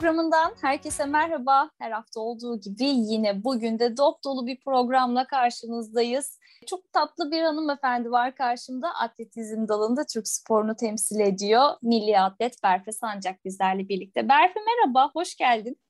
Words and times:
Programından 0.00 0.54
herkese 0.60 1.06
merhaba. 1.06 1.70
Her 1.78 1.90
hafta 1.90 2.20
olduğu 2.20 2.60
gibi 2.60 2.84
yine 2.84 3.44
bugün 3.44 3.78
de 3.78 3.96
dop 3.96 4.24
dolu 4.24 4.46
bir 4.46 4.60
programla 4.60 5.26
karşınızdayız. 5.26 6.38
Çok 6.66 6.92
tatlı 6.92 7.30
bir 7.30 7.42
hanımefendi 7.42 8.10
var 8.10 8.34
karşımda. 8.34 8.94
Atletizm 8.94 9.68
dalında 9.68 10.06
Türk 10.06 10.28
sporunu 10.28 10.76
temsil 10.76 11.20
ediyor. 11.20 11.70
Milli 11.82 12.20
atlet 12.20 12.62
Berfe 12.62 12.92
Sancak 12.92 13.44
bizlerle 13.44 13.88
birlikte. 13.88 14.28
Berfe 14.28 14.60
merhaba, 14.60 15.10
hoş 15.14 15.36
geldin. 15.36 15.80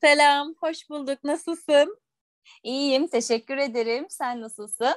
Selam, 0.00 0.54
hoş 0.60 0.90
bulduk. 0.90 1.24
Nasılsın? 1.24 1.98
İyiyim, 2.62 3.08
teşekkür 3.08 3.56
ederim. 3.56 4.06
Sen 4.08 4.40
nasılsın? 4.40 4.94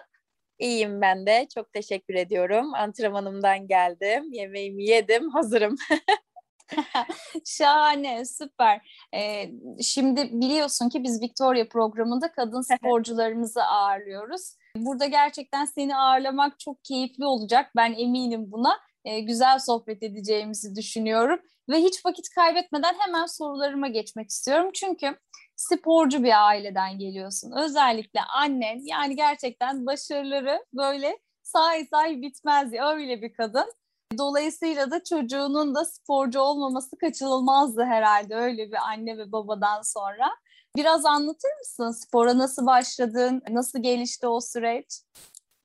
İyiyim 0.60 1.02
ben 1.02 1.26
de. 1.26 1.48
Çok 1.56 1.74
teşekkür 1.74 2.16
ediyorum. 2.16 2.74
Antrenmanımdan 2.74 3.68
geldim. 3.68 4.34
Yemeğimi 4.34 4.84
yedim. 4.84 5.30
Hazırım. 5.30 5.76
Şahane, 7.46 8.26
süper. 8.26 8.82
Ee, 9.16 9.52
şimdi 9.82 10.30
biliyorsun 10.32 10.90
ki 10.90 11.04
biz 11.04 11.22
Victoria 11.22 11.68
programında 11.68 12.32
kadın 12.32 12.62
sporcularımızı 12.76 13.64
ağırlıyoruz. 13.64 14.58
Burada 14.78 15.06
gerçekten 15.06 15.66
seni 15.66 15.96
ağırlamak 15.98 16.60
çok 16.60 16.84
keyifli 16.84 17.26
olacak. 17.26 17.72
Ben 17.76 17.94
eminim 17.94 18.52
buna. 18.52 18.80
Ee, 19.06 19.20
güzel 19.20 19.60
sohbet 19.60 20.04
edeceğimizi 20.04 20.76
düşünüyorum. 20.76 21.40
Ve 21.70 21.78
hiç 21.78 22.06
vakit 22.06 22.30
kaybetmeden 22.36 22.94
hemen 23.00 23.26
sorularıma 23.26 23.88
geçmek 23.88 24.30
istiyorum. 24.30 24.70
Çünkü 24.74 25.18
sporcu 25.56 26.24
bir 26.24 26.48
aileden 26.48 27.00
geliyorsun. 27.00 27.52
Özellikle 27.64 28.20
annen 28.22 28.80
yani 28.84 29.16
gerçekten 29.16 29.86
başarıları 29.86 30.66
böyle 30.74 31.18
say 31.44 31.86
say 31.86 32.22
bitmez 32.22 32.74
ya 32.74 32.90
öyle 32.94 33.22
bir 33.22 33.34
kadın. 33.34 33.74
Dolayısıyla 34.18 34.92
da 34.92 35.04
çocuğunun 35.04 35.76
da 35.76 35.86
sporcu 35.86 36.40
olmaması 36.40 36.98
kaçınılmazdı 36.98 37.84
herhalde 37.84 38.36
öyle 38.36 38.68
bir 38.68 38.78
anne 38.90 39.18
ve 39.18 39.32
babadan 39.32 39.82
sonra. 39.82 40.30
Biraz 40.76 41.06
anlatır 41.06 41.50
mısın? 41.60 41.92
Spora 41.92 42.38
nasıl 42.38 42.66
başladın? 42.66 43.42
Nasıl 43.50 43.84
gelişti 43.84 44.28
o 44.28 44.42
süreç? 44.42 45.02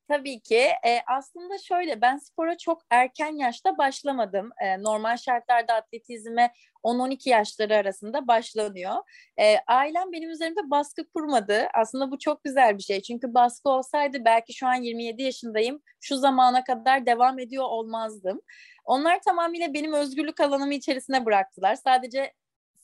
Tabii 0.09 0.41
ki. 0.41 0.56
E, 0.87 1.01
aslında 1.06 1.59
şöyle 1.59 2.01
ben 2.01 2.17
spora 2.17 2.59
çok 2.59 2.83
erken 2.91 3.37
yaşta 3.37 3.78
başlamadım. 3.78 4.51
E, 4.62 4.83
normal 4.83 5.17
şartlarda 5.17 5.75
atletizme 5.75 6.53
10-12 6.83 7.28
yaşları 7.28 7.77
arasında 7.77 8.29
başlanıyor. 8.29 8.95
E, 9.41 9.56
ailem 9.67 10.12
benim 10.12 10.31
üzerimde 10.31 10.70
baskı 10.70 11.09
kurmadı. 11.14 11.69
Aslında 11.75 12.11
bu 12.11 12.19
çok 12.19 12.45
güzel 12.45 12.79
bir 12.79 12.83
şey. 12.83 13.03
Çünkü 13.03 13.34
baskı 13.34 13.69
olsaydı 13.69 14.25
belki 14.25 14.55
şu 14.55 14.67
an 14.67 14.75
27 14.75 15.23
yaşındayım. 15.23 15.83
Şu 16.01 16.17
zamana 16.17 16.64
kadar 16.64 17.06
devam 17.06 17.39
ediyor 17.39 17.64
olmazdım. 17.64 18.41
Onlar 18.84 19.20
tamamıyla 19.23 19.75
benim 19.75 19.92
özgürlük 19.92 20.41
alanımı 20.41 20.75
içerisine 20.75 21.27
bıraktılar. 21.27 21.75
Sadece 21.75 22.33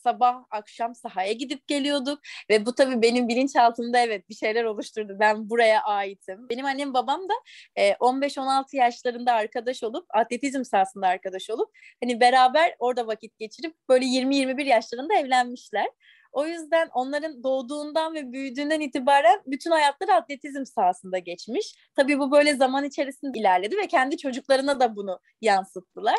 sabah 0.04 0.44
akşam 0.50 0.94
sahaya 0.94 1.32
gidip 1.32 1.66
geliyorduk 1.68 2.18
ve 2.50 2.66
bu 2.66 2.74
tabii 2.74 3.02
benim 3.02 3.28
bilinçaltımda 3.28 3.98
evet 3.98 4.28
bir 4.28 4.34
şeyler 4.34 4.64
oluşturdu. 4.64 5.16
Ben 5.20 5.50
buraya 5.50 5.82
aitim. 5.82 6.48
Benim 6.50 6.64
annem 6.64 6.94
babam 6.94 7.20
da 7.28 7.34
e, 7.76 7.90
15-16 7.92 8.76
yaşlarında 8.76 9.32
arkadaş 9.32 9.82
olup 9.82 10.06
atletizm 10.14 10.64
sahasında 10.64 11.06
arkadaş 11.06 11.50
olup 11.50 11.70
hani 12.02 12.20
beraber 12.20 12.74
orada 12.78 13.06
vakit 13.06 13.38
geçirip 13.38 13.74
böyle 13.88 14.04
20-21 14.04 14.64
yaşlarında 14.64 15.14
evlenmişler. 15.14 15.86
O 16.34 16.46
yüzden 16.46 16.88
onların 16.94 17.42
doğduğundan 17.42 18.14
ve 18.14 18.32
büyüdüğünden 18.32 18.80
itibaren 18.80 19.42
bütün 19.46 19.70
hayatları 19.70 20.12
atletizm 20.12 20.64
sahasında 20.64 21.18
geçmiş. 21.18 21.74
Tabii 21.96 22.18
bu 22.18 22.32
böyle 22.32 22.54
zaman 22.54 22.84
içerisinde 22.84 23.38
ilerledi 23.38 23.76
ve 23.76 23.86
kendi 23.86 24.16
çocuklarına 24.16 24.80
da 24.80 24.96
bunu 24.96 25.20
yansıttılar. 25.40 26.16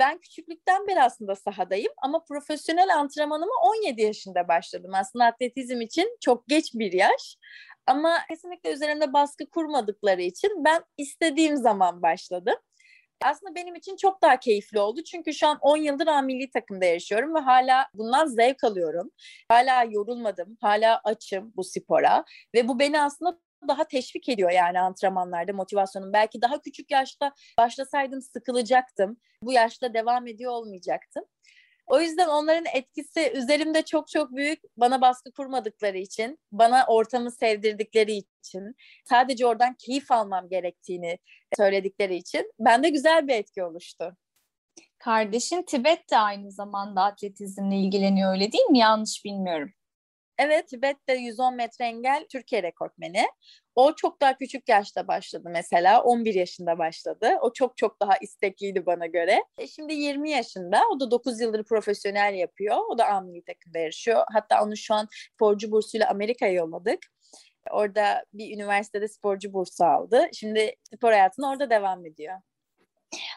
Ben 0.00 0.18
küçüklükten 0.18 0.86
beri 0.86 1.02
aslında 1.02 1.36
sahadayım 1.36 1.92
ama 2.02 2.24
profesyonel 2.24 2.96
antrenmanıma 2.96 3.52
17 3.62 4.02
yaşında 4.02 4.48
başladım. 4.48 4.90
Aslında 4.94 5.24
atletizm 5.24 5.80
için 5.80 6.16
çok 6.20 6.48
geç 6.48 6.74
bir 6.74 6.92
yaş. 6.92 7.36
Ama 7.86 8.18
kesinlikle 8.28 8.72
üzerimde 8.72 9.12
baskı 9.12 9.50
kurmadıkları 9.50 10.22
için 10.22 10.64
ben 10.64 10.84
istediğim 10.98 11.56
zaman 11.56 12.02
başladım 12.02 12.56
aslında 13.24 13.54
benim 13.54 13.74
için 13.74 13.96
çok 13.96 14.22
daha 14.22 14.36
keyifli 14.40 14.80
oldu. 14.80 15.02
Çünkü 15.02 15.34
şu 15.34 15.46
an 15.46 15.58
10 15.60 15.76
yıldır 15.76 16.06
A 16.06 16.22
milli 16.22 16.50
takımda 16.50 16.84
yaşıyorum 16.84 17.34
ve 17.34 17.38
hala 17.38 17.86
bundan 17.94 18.26
zevk 18.26 18.64
alıyorum. 18.64 19.10
Hala 19.48 19.84
yorulmadım, 19.84 20.56
hala 20.60 21.00
açım 21.04 21.52
bu 21.56 21.64
spora 21.64 22.24
ve 22.54 22.68
bu 22.68 22.78
beni 22.78 23.02
aslında 23.02 23.38
daha 23.68 23.84
teşvik 23.84 24.28
ediyor 24.28 24.50
yani 24.50 24.80
antrenmanlarda 24.80 25.52
motivasyonum. 25.52 26.12
Belki 26.12 26.42
daha 26.42 26.60
küçük 26.60 26.90
yaşta 26.90 27.32
başlasaydım 27.58 28.22
sıkılacaktım. 28.22 29.16
Bu 29.42 29.52
yaşta 29.52 29.94
devam 29.94 30.26
ediyor 30.26 30.52
olmayacaktım. 30.52 31.24
O 31.86 32.00
yüzden 32.00 32.28
onların 32.28 32.64
etkisi 32.74 33.32
üzerimde 33.34 33.82
çok 33.82 34.08
çok 34.08 34.30
büyük. 34.36 34.60
Bana 34.76 35.00
baskı 35.00 35.32
kurmadıkları 35.32 35.98
için, 35.98 36.38
bana 36.52 36.84
ortamı 36.88 37.30
sevdirdikleri 37.30 38.12
için, 38.12 38.76
sadece 39.04 39.46
oradan 39.46 39.74
keyif 39.74 40.10
almam 40.10 40.48
gerektiğini 40.48 41.18
söyledikleri 41.56 42.16
için 42.16 42.52
bende 42.58 42.88
güzel 42.88 43.28
bir 43.28 43.34
etki 43.34 43.64
oluştu. 43.64 44.16
Kardeşin 44.98 45.62
Tibet 45.62 46.10
de 46.10 46.16
aynı 46.16 46.50
zamanda 46.52 47.02
atletizmle 47.02 47.76
ilgileniyor 47.76 48.32
öyle 48.32 48.52
değil 48.52 48.64
mi? 48.64 48.78
Yanlış 48.78 49.24
bilmiyorum. 49.24 49.72
Evet, 50.44 50.68
Tibet'te 50.68 51.14
110 51.14 51.56
metre 51.56 51.84
engel 51.84 52.26
Türkiye 52.32 52.62
rekortmeni. 52.62 53.24
O 53.74 53.94
çok 53.94 54.20
daha 54.20 54.38
küçük 54.38 54.68
yaşta 54.68 55.08
başladı 55.08 55.48
mesela. 55.52 56.02
11 56.02 56.34
yaşında 56.34 56.78
başladı. 56.78 57.30
O 57.40 57.52
çok 57.52 57.76
çok 57.76 58.00
daha 58.00 58.16
istekliydi 58.16 58.86
bana 58.86 59.06
göre. 59.06 59.44
E 59.58 59.66
şimdi 59.66 59.94
20 59.94 60.30
yaşında. 60.30 60.82
O 60.94 61.00
da 61.00 61.10
9 61.10 61.40
yıldır 61.40 61.64
profesyonel 61.64 62.34
yapıyor. 62.34 62.76
O 62.90 62.98
da 62.98 63.06
Amili 63.06 63.42
takımda 63.44 63.78
yarışıyor. 63.78 64.24
Hatta 64.32 64.64
onu 64.64 64.76
şu 64.76 64.94
an 64.94 65.08
sporcu 65.34 65.70
bursuyla 65.70 66.10
Amerika'ya 66.10 66.52
yolladık. 66.52 66.98
Orada 67.70 68.24
bir 68.32 68.54
üniversitede 68.54 69.08
sporcu 69.08 69.52
bursu 69.52 69.84
aldı. 69.84 70.28
Şimdi 70.32 70.74
spor 70.94 71.12
hayatına 71.12 71.50
orada 71.50 71.70
devam 71.70 72.06
ediyor. 72.06 72.34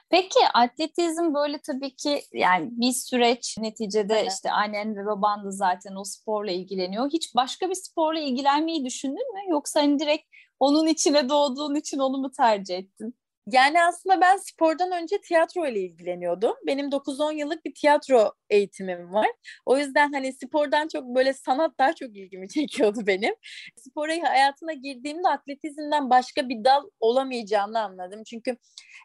Peki 0.09 0.39
atletizm 0.53 1.33
böyle 1.33 1.61
tabii 1.61 1.95
ki 1.95 2.21
yani 2.33 2.69
bir 2.71 2.91
süreç 2.91 3.57
neticede 3.59 4.13
evet. 4.13 4.31
işte 4.31 4.51
annen 4.51 4.95
ve 4.95 5.05
baban 5.05 5.45
da 5.45 5.51
zaten 5.51 5.95
o 5.95 6.03
sporla 6.03 6.51
ilgileniyor. 6.51 7.09
Hiç 7.13 7.35
başka 7.35 7.69
bir 7.69 7.75
sporla 7.75 8.19
ilgilenmeyi 8.19 8.85
düşündün 8.85 9.33
mü? 9.33 9.39
Yoksa 9.49 9.81
hani 9.81 9.99
direkt 9.99 10.25
onun 10.59 10.87
içine 10.87 11.29
doğduğun 11.29 11.75
için 11.75 11.99
onu 11.99 12.17
mu 12.17 12.31
tercih 12.31 12.77
ettin? 12.77 13.15
Yani 13.51 13.83
aslında 13.83 14.21
ben 14.21 14.37
spordan 14.37 14.91
önce 14.91 15.21
tiyatro 15.21 15.67
ile 15.67 15.79
ilgileniyordum. 15.79 16.53
Benim 16.67 16.91
9-10 16.91 17.33
yıllık 17.33 17.65
bir 17.65 17.73
tiyatro 17.73 18.33
eğitimim 18.49 19.13
var. 19.13 19.27
O 19.65 19.77
yüzden 19.77 20.13
hani 20.13 20.33
spordan 20.33 20.87
çok 20.87 21.03
böyle 21.15 21.33
sanat 21.33 21.79
daha 21.79 21.93
çok 21.93 22.17
ilgimi 22.17 22.49
çekiyordu 22.49 22.99
benim. 23.07 23.35
Spora 23.77 24.11
hayatına 24.29 24.73
girdiğimde 24.73 25.27
atletizmden 25.27 26.09
başka 26.09 26.49
bir 26.49 26.63
dal 26.63 26.83
olamayacağını 26.99 27.79
anladım. 27.79 28.23
Çünkü 28.23 28.57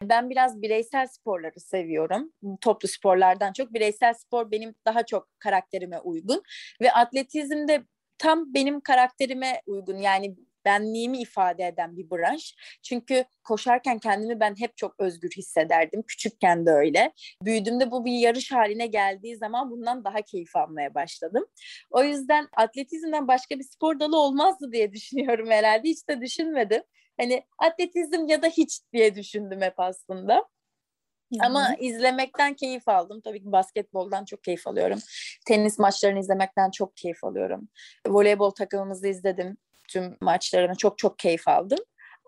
ben 0.03 0.29
biraz 0.29 0.61
bireysel 0.61 1.07
sporları 1.07 1.59
seviyorum. 1.59 2.31
Toplu 2.61 2.87
sporlardan 2.87 3.53
çok 3.53 3.73
bireysel 3.73 4.13
spor 4.13 4.51
benim 4.51 4.75
daha 4.85 5.05
çok 5.05 5.27
karakterime 5.39 5.99
uygun 5.99 6.43
ve 6.81 6.91
atletizmde 6.91 7.83
tam 8.17 8.53
benim 8.53 8.81
karakterime 8.81 9.61
uygun. 9.65 9.97
Yani 9.97 10.35
benliğimi 10.65 11.21
ifade 11.21 11.67
eden 11.67 11.97
bir 11.97 12.09
branş. 12.11 12.55
Çünkü 12.83 13.25
koşarken 13.43 13.99
kendimi 13.99 14.39
ben 14.39 14.55
hep 14.59 14.77
çok 14.77 14.95
özgür 14.99 15.29
hissederdim. 15.29 16.03
Küçükken 16.07 16.65
de 16.65 16.71
öyle. 16.71 17.11
Büyüdüğümde 17.43 17.91
bu 17.91 18.05
bir 18.05 18.11
yarış 18.11 18.51
haline 18.51 18.87
geldiği 18.87 19.37
zaman 19.37 19.71
bundan 19.71 20.03
daha 20.03 20.21
keyif 20.21 20.55
almaya 20.55 20.93
başladım. 20.93 21.45
O 21.91 22.03
yüzden 22.03 22.47
atletizmden 22.57 23.27
başka 23.27 23.59
bir 23.59 23.63
spor 23.63 23.99
dalı 23.99 24.19
olmazdı 24.19 24.71
diye 24.71 24.91
düşünüyorum 24.93 25.49
herhalde. 25.49 25.89
Hiç 25.89 26.07
de 26.09 26.21
düşünmedim. 26.21 26.83
Hani 27.19 27.43
atletizm 27.57 28.27
ya 28.27 28.41
da 28.41 28.47
hiç 28.47 28.79
diye 28.93 29.15
düşündüm 29.15 29.61
hep 29.61 29.79
aslında. 29.79 30.35
Hı-hı. 30.35 31.45
Ama 31.45 31.75
izlemekten 31.79 32.53
keyif 32.53 32.89
aldım. 32.89 33.21
Tabii 33.21 33.43
ki 33.43 33.51
basketboldan 33.51 34.25
çok 34.25 34.43
keyif 34.43 34.67
alıyorum. 34.67 34.99
Tenis 35.47 35.79
maçlarını 35.79 36.19
izlemekten 36.19 36.71
çok 36.71 36.97
keyif 36.97 37.23
alıyorum. 37.23 37.69
Voleybol 38.07 38.49
takımımızı 38.49 39.07
izledim 39.07 39.57
tüm 39.91 40.17
maçlarını 40.21 40.75
çok 40.75 40.97
çok 40.97 41.19
keyif 41.19 41.47
aldım. 41.47 41.79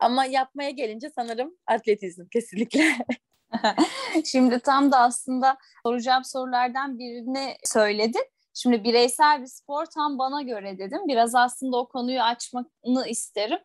Ama 0.02 0.26
yapmaya 0.26 0.70
gelince 0.70 1.10
sanırım 1.10 1.58
atletizm 1.68 2.26
kesinlikle. 2.28 2.98
Şimdi 4.26 4.60
tam 4.60 4.92
da 4.92 5.00
aslında 5.00 5.58
soracağım 5.86 6.24
sorulardan 6.24 7.00
birini 7.00 7.56
söyledin. 7.64 8.26
Şimdi 8.54 8.84
bireysel 8.84 9.42
bir 9.42 9.48
spor 9.48 9.86
tam 9.86 10.20
bana 10.20 10.42
göre 10.42 10.78
dedim. 10.78 11.00
Biraz 11.08 11.36
aslında 11.36 11.78
o 11.78 11.88
konuyu 11.88 12.22
açmanı 12.22 13.08
isterim. 13.08 13.60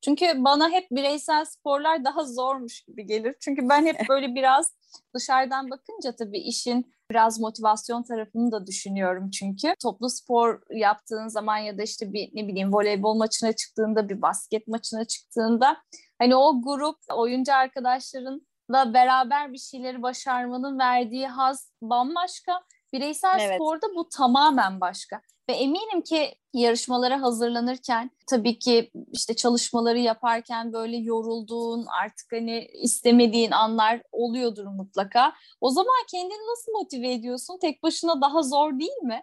Çünkü 0.00 0.26
bana 0.36 0.70
hep 0.70 0.90
bireysel 0.90 1.44
sporlar 1.44 2.04
daha 2.04 2.24
zormuş 2.24 2.80
gibi 2.80 3.06
gelir. 3.06 3.36
Çünkü 3.40 3.68
ben 3.68 3.86
hep 3.86 3.96
böyle 4.08 4.34
biraz 4.34 4.74
dışarıdan 5.14 5.70
bakınca 5.70 6.16
tabii 6.16 6.38
işin 6.38 6.94
biraz 7.10 7.40
motivasyon 7.40 8.02
tarafını 8.02 8.52
da 8.52 8.66
düşünüyorum 8.66 9.30
çünkü. 9.30 9.74
Toplu 9.82 10.10
spor 10.10 10.60
yaptığın 10.70 11.28
zaman 11.28 11.56
ya 11.56 11.78
da 11.78 11.82
işte 11.82 12.12
bir 12.12 12.30
ne 12.34 12.48
bileyim 12.48 12.72
voleybol 12.72 13.14
maçına 13.14 13.52
çıktığında, 13.52 14.08
bir 14.08 14.22
basket 14.22 14.68
maçına 14.68 15.04
çıktığında 15.04 15.76
hani 16.18 16.36
o 16.36 16.62
grup, 16.62 16.96
oyuncu 17.14 17.54
arkadaşlarınla 17.54 18.94
beraber 18.94 19.52
bir 19.52 19.58
şeyleri 19.58 20.02
başarmanın 20.02 20.78
verdiği 20.78 21.28
haz 21.28 21.72
bambaşka. 21.82 22.52
Bireysel 22.92 23.38
evet. 23.40 23.54
sporda 23.54 23.86
bu 23.96 24.08
tamamen 24.08 24.80
başka. 24.80 25.20
Ve 25.50 25.52
eminim 25.52 26.02
ki 26.02 26.34
yarışmalara 26.54 27.22
hazırlanırken 27.22 28.10
tabii 28.26 28.58
ki 28.58 28.90
işte 29.12 29.36
çalışmaları 29.36 29.98
yaparken 29.98 30.72
böyle 30.72 30.96
yorulduğun 30.96 31.86
artık 32.02 32.32
hani 32.32 32.64
istemediğin 32.82 33.50
anlar 33.50 34.02
oluyordur 34.12 34.66
mutlaka. 34.66 35.32
O 35.60 35.70
zaman 35.70 36.06
kendini 36.10 36.50
nasıl 36.50 36.72
motive 36.72 37.12
ediyorsun? 37.12 37.58
Tek 37.60 37.82
başına 37.82 38.20
daha 38.20 38.42
zor 38.42 38.78
değil 38.78 39.02
mi? 39.02 39.22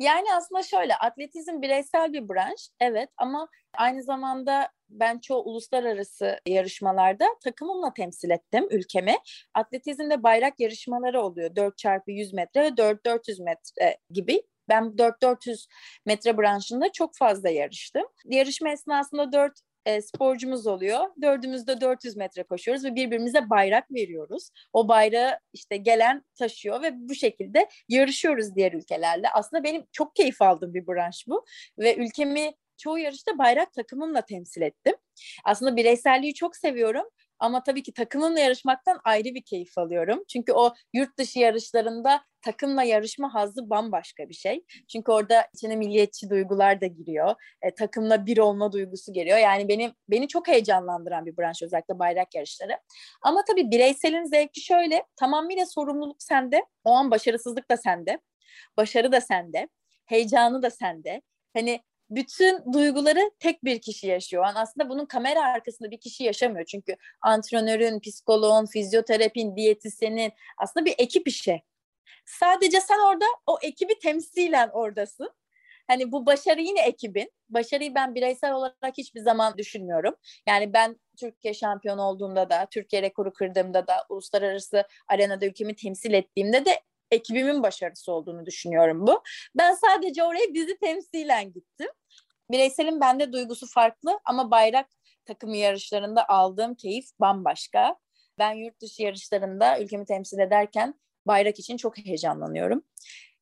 Yani 0.00 0.26
aslında 0.36 0.62
şöyle 0.62 0.96
atletizm 0.96 1.62
bireysel 1.62 2.12
bir 2.12 2.28
branş 2.28 2.68
evet 2.80 3.10
ama 3.16 3.48
aynı 3.74 4.02
zamanda 4.02 4.68
ben 4.88 5.18
çoğu 5.18 5.42
uluslararası 5.42 6.38
yarışmalarda 6.46 7.24
takımımla 7.44 7.92
temsil 7.94 8.30
ettim 8.30 8.68
ülkemi. 8.70 9.16
Atletizmde 9.54 10.22
bayrak 10.22 10.60
yarışmaları 10.60 11.22
oluyor 11.22 11.56
4 11.56 11.78
çarpı 11.78 12.10
100 12.10 12.32
metre 12.32 12.62
ve 12.62 12.76
4 12.76 13.06
400 13.06 13.40
metre 13.40 13.98
gibi 14.10 14.42
ben 14.70 14.82
4-400 14.98 15.66
metre 16.06 16.38
branşında 16.38 16.92
çok 16.92 17.16
fazla 17.16 17.48
yarıştım. 17.48 18.04
Yarışma 18.24 18.70
esnasında 18.70 19.32
4 19.32 19.60
e, 19.86 20.02
sporcumuz 20.02 20.66
oluyor. 20.66 21.06
Dördümüz 21.22 21.66
de 21.66 21.80
400 21.80 22.16
metre 22.16 22.42
koşuyoruz 22.42 22.84
ve 22.84 22.94
birbirimize 22.94 23.50
bayrak 23.50 23.90
veriyoruz. 23.90 24.50
O 24.72 24.88
bayrağı 24.88 25.38
işte 25.52 25.76
gelen 25.76 26.24
taşıyor 26.34 26.82
ve 26.82 26.90
bu 26.94 27.14
şekilde 27.14 27.68
yarışıyoruz 27.88 28.54
diğer 28.54 28.72
ülkelerle. 28.72 29.28
Aslında 29.34 29.64
benim 29.64 29.84
çok 29.92 30.16
keyif 30.16 30.42
aldığım 30.42 30.74
bir 30.74 30.86
branş 30.86 31.24
bu 31.28 31.44
ve 31.78 31.96
ülkemi 31.96 32.52
çoğu 32.76 32.98
yarışta 32.98 33.38
bayrak 33.38 33.72
takımımla 33.72 34.20
temsil 34.20 34.62
ettim. 34.62 34.94
Aslında 35.44 35.76
bireyselliği 35.76 36.34
çok 36.34 36.56
seviyorum 36.56 37.04
ama 37.40 37.62
tabii 37.62 37.82
ki 37.82 37.92
takımımla 37.92 38.40
yarışmaktan 38.40 39.00
ayrı 39.04 39.24
bir 39.24 39.42
keyif 39.42 39.78
alıyorum. 39.78 40.24
Çünkü 40.28 40.52
o 40.52 40.74
yurt 40.92 41.18
dışı 41.18 41.38
yarışlarında 41.38 42.24
takımla 42.42 42.82
yarışma 42.82 43.34
hazzı 43.34 43.70
bambaşka 43.70 44.28
bir 44.28 44.34
şey. 44.34 44.64
Çünkü 44.92 45.12
orada 45.12 45.46
içine 45.54 45.76
milliyetçi 45.76 46.30
duygular 46.30 46.80
da 46.80 46.86
giriyor. 46.86 47.34
E, 47.62 47.74
takımla 47.74 48.26
bir 48.26 48.38
olma 48.38 48.72
duygusu 48.72 49.12
geliyor. 49.12 49.38
Yani 49.38 49.68
benim 49.68 49.92
beni 50.08 50.28
çok 50.28 50.48
heyecanlandıran 50.48 51.26
bir 51.26 51.36
branş 51.36 51.62
özellikle 51.62 51.98
bayrak 51.98 52.34
yarışları. 52.34 52.78
Ama 53.22 53.44
tabii 53.48 53.70
bireyselin 53.70 54.24
zevki 54.24 54.60
şöyle. 54.60 55.04
Tamamıyla 55.16 55.66
sorumluluk 55.66 56.22
sende. 56.22 56.64
O 56.84 56.90
an 56.90 57.10
başarısızlık 57.10 57.70
da 57.70 57.76
sende. 57.76 58.18
Başarı 58.76 59.12
da 59.12 59.20
sende. 59.20 59.68
Heyecanı 60.06 60.62
da 60.62 60.70
sende. 60.70 61.22
Hani 61.54 61.80
bütün 62.10 62.72
duyguları 62.72 63.30
tek 63.38 63.64
bir 63.64 63.80
kişi 63.80 64.06
yaşıyor. 64.06 64.46
Yani 64.46 64.58
aslında 64.58 64.88
bunun 64.88 65.06
kamera 65.06 65.44
arkasında 65.44 65.90
bir 65.90 66.00
kişi 66.00 66.24
yaşamıyor. 66.24 66.64
Çünkü 66.64 66.96
antrenörün, 67.20 68.00
psikoloğun, 68.00 68.66
fizyoterapin, 68.66 69.56
diyetisyenin 69.56 70.32
aslında 70.58 70.86
bir 70.86 70.94
ekip 70.98 71.28
işi. 71.28 71.62
Sadece 72.24 72.80
sen 72.80 72.98
orada 72.98 73.24
o 73.46 73.58
ekibi 73.62 73.98
temsilen 73.98 74.68
oradasın. 74.68 75.30
Hani 75.86 76.12
bu 76.12 76.26
başarı 76.26 76.60
yine 76.60 76.80
ekibin. 76.82 77.32
Başarıyı 77.48 77.94
ben 77.94 78.14
bireysel 78.14 78.52
olarak 78.52 78.98
hiçbir 78.98 79.20
zaman 79.20 79.58
düşünmüyorum. 79.58 80.14
Yani 80.46 80.72
ben 80.72 81.00
Türkiye 81.20 81.54
şampiyonu 81.54 82.02
olduğumda 82.02 82.50
da, 82.50 82.66
Türkiye 82.70 83.02
rekoru 83.02 83.32
kırdığımda 83.32 83.86
da, 83.86 83.94
uluslararası 84.08 84.84
arenada 85.08 85.46
ülkemi 85.46 85.76
temsil 85.76 86.12
ettiğimde 86.12 86.64
de 86.64 86.80
ekibimin 87.10 87.62
başarısı 87.62 88.12
olduğunu 88.12 88.46
düşünüyorum 88.46 89.06
bu. 89.06 89.22
Ben 89.54 89.74
sadece 89.74 90.24
oraya 90.24 90.54
bizi 90.54 90.78
temsilen 90.78 91.52
gittim. 91.52 91.88
Bireyselin 92.50 93.00
bende 93.00 93.32
duygusu 93.32 93.66
farklı 93.66 94.20
ama 94.24 94.50
bayrak 94.50 94.86
takımı 95.24 95.56
yarışlarında 95.56 96.28
aldığım 96.28 96.74
keyif 96.74 97.04
bambaşka. 97.20 97.96
Ben 98.38 98.52
yurt 98.52 98.80
dışı 98.80 99.02
yarışlarında 99.02 99.80
ülkemi 99.80 100.04
temsil 100.04 100.38
ederken 100.38 100.94
bayrak 101.26 101.58
için 101.58 101.76
çok 101.76 101.98
heyecanlanıyorum. 101.98 102.82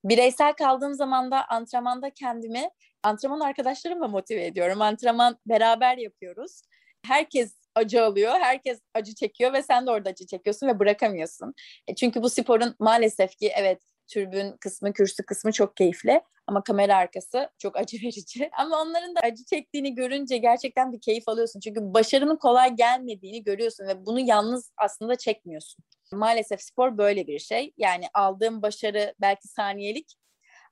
Bireysel 0.04 0.52
kaldığım 0.52 0.94
zaman 0.94 1.30
da 1.30 1.48
antrenmanda 1.48 2.10
kendimi 2.10 2.70
antrenman 3.02 3.40
arkadaşlarımla 3.40 4.08
motive 4.08 4.46
ediyorum. 4.46 4.82
Antrenman 4.82 5.38
beraber 5.46 5.96
yapıyoruz. 5.96 6.62
Herkes 7.06 7.58
acı 7.74 8.04
alıyor, 8.04 8.32
herkes 8.40 8.80
acı 8.94 9.14
çekiyor 9.14 9.52
ve 9.52 9.62
sen 9.62 9.86
de 9.86 9.90
orada 9.90 10.10
acı 10.10 10.26
çekiyorsun 10.26 10.66
ve 10.66 10.78
bırakamıyorsun. 10.78 11.54
E 11.86 11.94
çünkü 11.94 12.22
bu 12.22 12.30
sporun 12.30 12.74
maalesef 12.78 13.36
ki 13.36 13.52
evet 13.56 13.82
türbün 14.06 14.56
kısmı, 14.60 14.92
kürsü 14.92 15.22
kısmı 15.22 15.52
çok 15.52 15.76
keyifli 15.76 16.20
ama 16.48 16.62
kamera 16.62 16.96
arkası 16.96 17.50
çok 17.58 17.76
acı 17.76 17.96
verici. 18.02 18.50
Ama 18.58 18.82
onların 18.82 19.16
da 19.16 19.20
acı 19.20 19.44
çektiğini 19.44 19.94
görünce 19.94 20.38
gerçekten 20.38 20.92
bir 20.92 21.00
keyif 21.00 21.28
alıyorsun. 21.28 21.60
Çünkü 21.60 21.80
başarının 21.82 22.36
kolay 22.36 22.76
gelmediğini 22.76 23.44
görüyorsun 23.44 23.86
ve 23.86 24.06
bunu 24.06 24.20
yalnız 24.20 24.72
aslında 24.76 25.16
çekmiyorsun. 25.16 25.84
Maalesef 26.12 26.62
spor 26.62 26.98
böyle 26.98 27.26
bir 27.26 27.38
şey. 27.38 27.72
Yani 27.76 28.04
aldığım 28.14 28.62
başarı 28.62 29.14
belki 29.20 29.48
saniyelik 29.48 30.14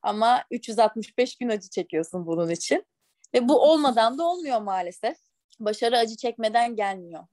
ama 0.03 0.45
365 0.51 1.37
gün 1.37 1.49
acı 1.49 1.69
çekiyorsun 1.71 2.27
bunun 2.27 2.51
için. 2.51 2.87
Ve 3.35 3.49
bu 3.49 3.63
olmadan 3.63 4.19
da 4.19 4.25
olmuyor 4.25 4.61
maalesef. 4.61 5.17
Başarı 5.61 5.99
acı 5.99 6.17
çekmeden 6.17 6.77
gelmiyor. 6.77 7.27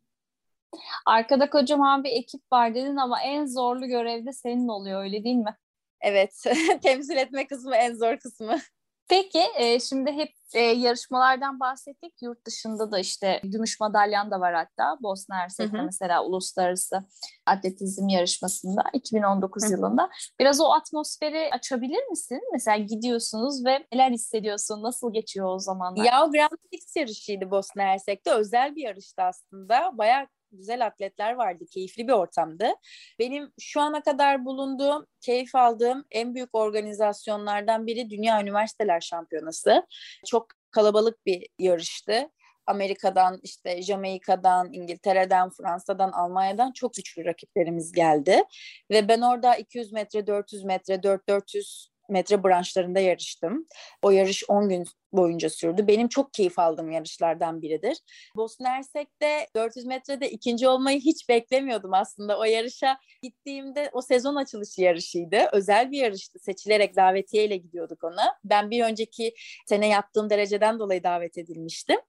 Arkada 1.06 1.50
kocaman 1.50 2.04
bir 2.04 2.10
ekip 2.10 2.42
var 2.54 2.76
dedin 2.76 2.96
ama 2.96 3.22
en 3.24 3.46
zorlu 3.46 3.88
görev 3.88 4.26
de 4.26 4.34
senin 4.34 4.68
oluyor 4.68 5.04
öyle 5.04 5.24
değil 5.24 5.36
mi? 5.36 5.58
Evet, 6.04 6.44
temsil 6.82 7.18
etme 7.18 7.48
kısmı 7.48 7.76
en 7.76 7.94
zor 7.94 8.18
kısmı. 8.18 8.60
Peki 9.08 9.44
e, 9.58 9.80
şimdi 9.80 10.12
hep 10.12 10.30
e, 10.54 10.60
yarışmalardan 10.60 11.60
bahsettik. 11.60 12.14
Yurt 12.22 12.46
dışında 12.46 12.92
da 12.92 13.00
işte 13.00 13.42
gümüş 13.44 13.80
madalyan 13.80 14.32
da 14.32 14.40
var 14.40 14.54
hatta. 14.54 14.98
Bosna 15.04 15.36
Hersek'te 15.36 15.82
mesela 15.82 16.26
uluslararası 16.26 17.04
atletizm 17.46 18.08
yarışmasında 18.08 18.84
2019 18.94 19.64
hı 19.64 19.68
hı. 19.68 19.72
yılında. 19.72 20.10
Biraz 20.40 20.62
o 20.62 20.72
atmosferi 20.72 21.50
açabilir 21.52 22.08
misin? 22.10 22.42
Mesela 22.54 22.78
gidiyorsunuz 22.78 23.66
ve 23.66 23.88
neler 23.94 24.12
hissediyorsun? 24.12 24.84
Nasıl 24.84 25.14
geçiyor 25.14 25.56
o 25.56 25.60
zamanlar? 25.60 26.06
Ya 26.06 26.30
Grand 26.32 26.58
Prix 26.72 26.96
yarışıydı 26.96 27.52
Bosna 27.52 27.84
Hersek'te. 27.84 28.32
Özel 28.32 28.76
bir 28.76 28.82
yarıştı 28.82 29.22
aslında. 29.22 29.98
Bayağı 29.98 30.28
güzel 30.58 30.86
atletler 30.86 31.34
vardı. 31.34 31.66
Keyifli 31.72 32.08
bir 32.08 32.14
ortamdı. 32.14 32.70
Benim 33.20 33.52
şu 33.60 33.82
ana 33.82 34.04
kadar 34.04 34.46
bulunduğum, 34.46 35.06
keyif 35.22 35.56
aldığım 35.56 36.06
en 36.12 36.36
büyük 36.36 36.56
organizasyonlardan 36.56 37.88
biri 37.88 38.10
Dünya 38.10 38.42
Üniversiteler 38.42 39.02
Şampiyonası. 39.02 39.88
Çok 40.26 40.48
kalabalık 40.72 41.26
bir 41.26 41.48
yarıştı. 41.60 42.30
Amerika'dan, 42.66 43.40
işte 43.44 43.82
Jamaika'dan, 43.82 44.74
İngiltere'den, 44.74 45.50
Fransa'dan, 45.50 46.12
Almanya'dan 46.12 46.72
çok 46.72 46.94
güçlü 46.94 47.26
rakiplerimiz 47.26 47.92
geldi. 47.92 48.44
Ve 48.92 49.08
ben 49.08 49.22
orada 49.22 49.56
200 49.56 49.92
metre, 49.92 50.28
400 50.28 50.64
metre, 50.64 50.94
4-400 50.94 51.88
metre 52.10 52.44
branşlarında 52.44 53.00
yarıştım. 53.00 53.68
O 54.02 54.12
yarış 54.12 54.44
10 54.48 54.70
gün 54.70 54.86
boyunca 55.14 55.50
sürdü. 55.50 55.88
Benim 55.88 56.08
çok 56.08 56.34
keyif 56.34 56.60
aldığım 56.60 56.92
yarışlardan 56.92 57.62
biridir. 57.62 57.98
Bosna 58.36 58.70
Hersek'te 58.70 59.48
400 59.56 59.86
metrede 59.86 60.30
ikinci 60.32 60.68
olmayı 60.68 61.00
hiç 61.00 61.30
beklemiyordum 61.30 61.94
aslında. 61.94 62.40
O 62.40 62.44
yarışa 62.44 62.98
gittiğimde 63.22 63.90
o 63.94 64.02
sezon 64.02 64.36
açılışı 64.36 64.82
yarışıydı. 64.82 65.38
Özel 65.52 65.92
bir 65.92 65.98
yarıştı. 65.98 66.40
Seçilerek 66.40 66.96
davetiyeyle 66.96 67.58
gidiyorduk 67.58 68.04
ona. 68.04 68.36
Ben 68.44 68.72
bir 68.72 68.84
önceki 68.84 69.34
sene 69.68 69.88
yaptığım 69.88 70.30
dereceden 70.30 70.80
dolayı 70.80 71.04
davet 71.04 71.38
edilmiştim. 71.38 72.00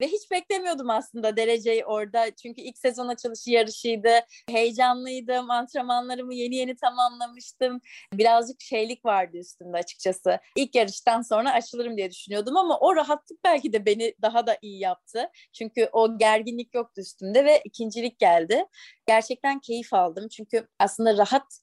Ve 0.00 0.06
hiç 0.06 0.30
beklemiyordum 0.30 0.90
aslında 0.90 1.36
dereceyi 1.36 1.84
orada. 1.84 2.30
Çünkü 2.42 2.60
ilk 2.60 2.78
sezon 2.78 3.08
açılışı 3.08 3.50
yarışıydı. 3.50 4.10
Heyecanlıydım. 4.50 5.50
Antrenmanlarımı 5.50 6.34
yeni 6.34 6.56
yeni 6.56 6.76
tamamlamıştım. 6.76 7.80
Birazcık 8.12 8.60
şeylik 8.60 9.04
vardı 9.04 9.38
üstümde 9.38 9.76
açıkçası. 9.76 10.38
İlk 10.56 10.74
yarıştan 10.74 11.22
sonra 11.22 11.52
açılırım 11.52 11.96
diye 11.96 12.10
düşünüyordum 12.10 12.47
istiyordum 12.48 12.56
ama 12.56 12.78
o 12.78 12.96
rahatlık 12.96 13.44
belki 13.44 13.72
de 13.72 13.86
beni 13.86 14.14
daha 14.22 14.46
da 14.46 14.58
iyi 14.62 14.80
yaptı. 14.80 15.30
Çünkü 15.52 15.88
o 15.92 16.18
gerginlik 16.18 16.74
yoktu 16.74 17.00
üstümde 17.00 17.44
ve 17.44 17.60
ikincilik 17.64 18.18
geldi. 18.18 18.64
Gerçekten 19.06 19.60
keyif 19.60 19.94
aldım. 19.94 20.28
Çünkü 20.28 20.68
aslında 20.78 21.16
rahat 21.16 21.60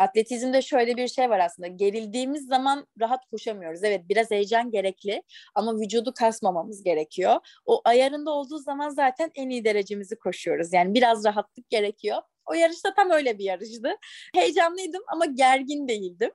Atletizmde 0.00 0.62
şöyle 0.62 0.96
bir 0.96 1.08
şey 1.08 1.30
var 1.30 1.38
aslında. 1.38 1.68
Gerildiğimiz 1.68 2.46
zaman 2.46 2.86
rahat 3.00 3.20
koşamıyoruz. 3.30 3.84
Evet 3.84 4.08
biraz 4.08 4.30
heyecan 4.30 4.70
gerekli 4.70 5.22
ama 5.54 5.74
vücudu 5.80 6.12
kasmamamız 6.14 6.82
gerekiyor. 6.82 7.36
O 7.66 7.80
ayarında 7.84 8.30
olduğu 8.30 8.58
zaman 8.58 8.88
zaten 8.88 9.30
en 9.34 9.50
iyi 9.50 9.64
derecemizi 9.64 10.16
koşuyoruz. 10.16 10.72
Yani 10.72 10.94
biraz 10.94 11.24
rahatlık 11.24 11.70
gerekiyor. 11.70 12.18
O 12.46 12.54
yarışta 12.54 12.94
tam 12.94 13.10
öyle 13.10 13.38
bir 13.38 13.44
yarıştı. 13.44 13.96
Heyecanlıydım 14.34 15.02
ama 15.12 15.26
gergin 15.26 15.88
değildim. 15.88 16.30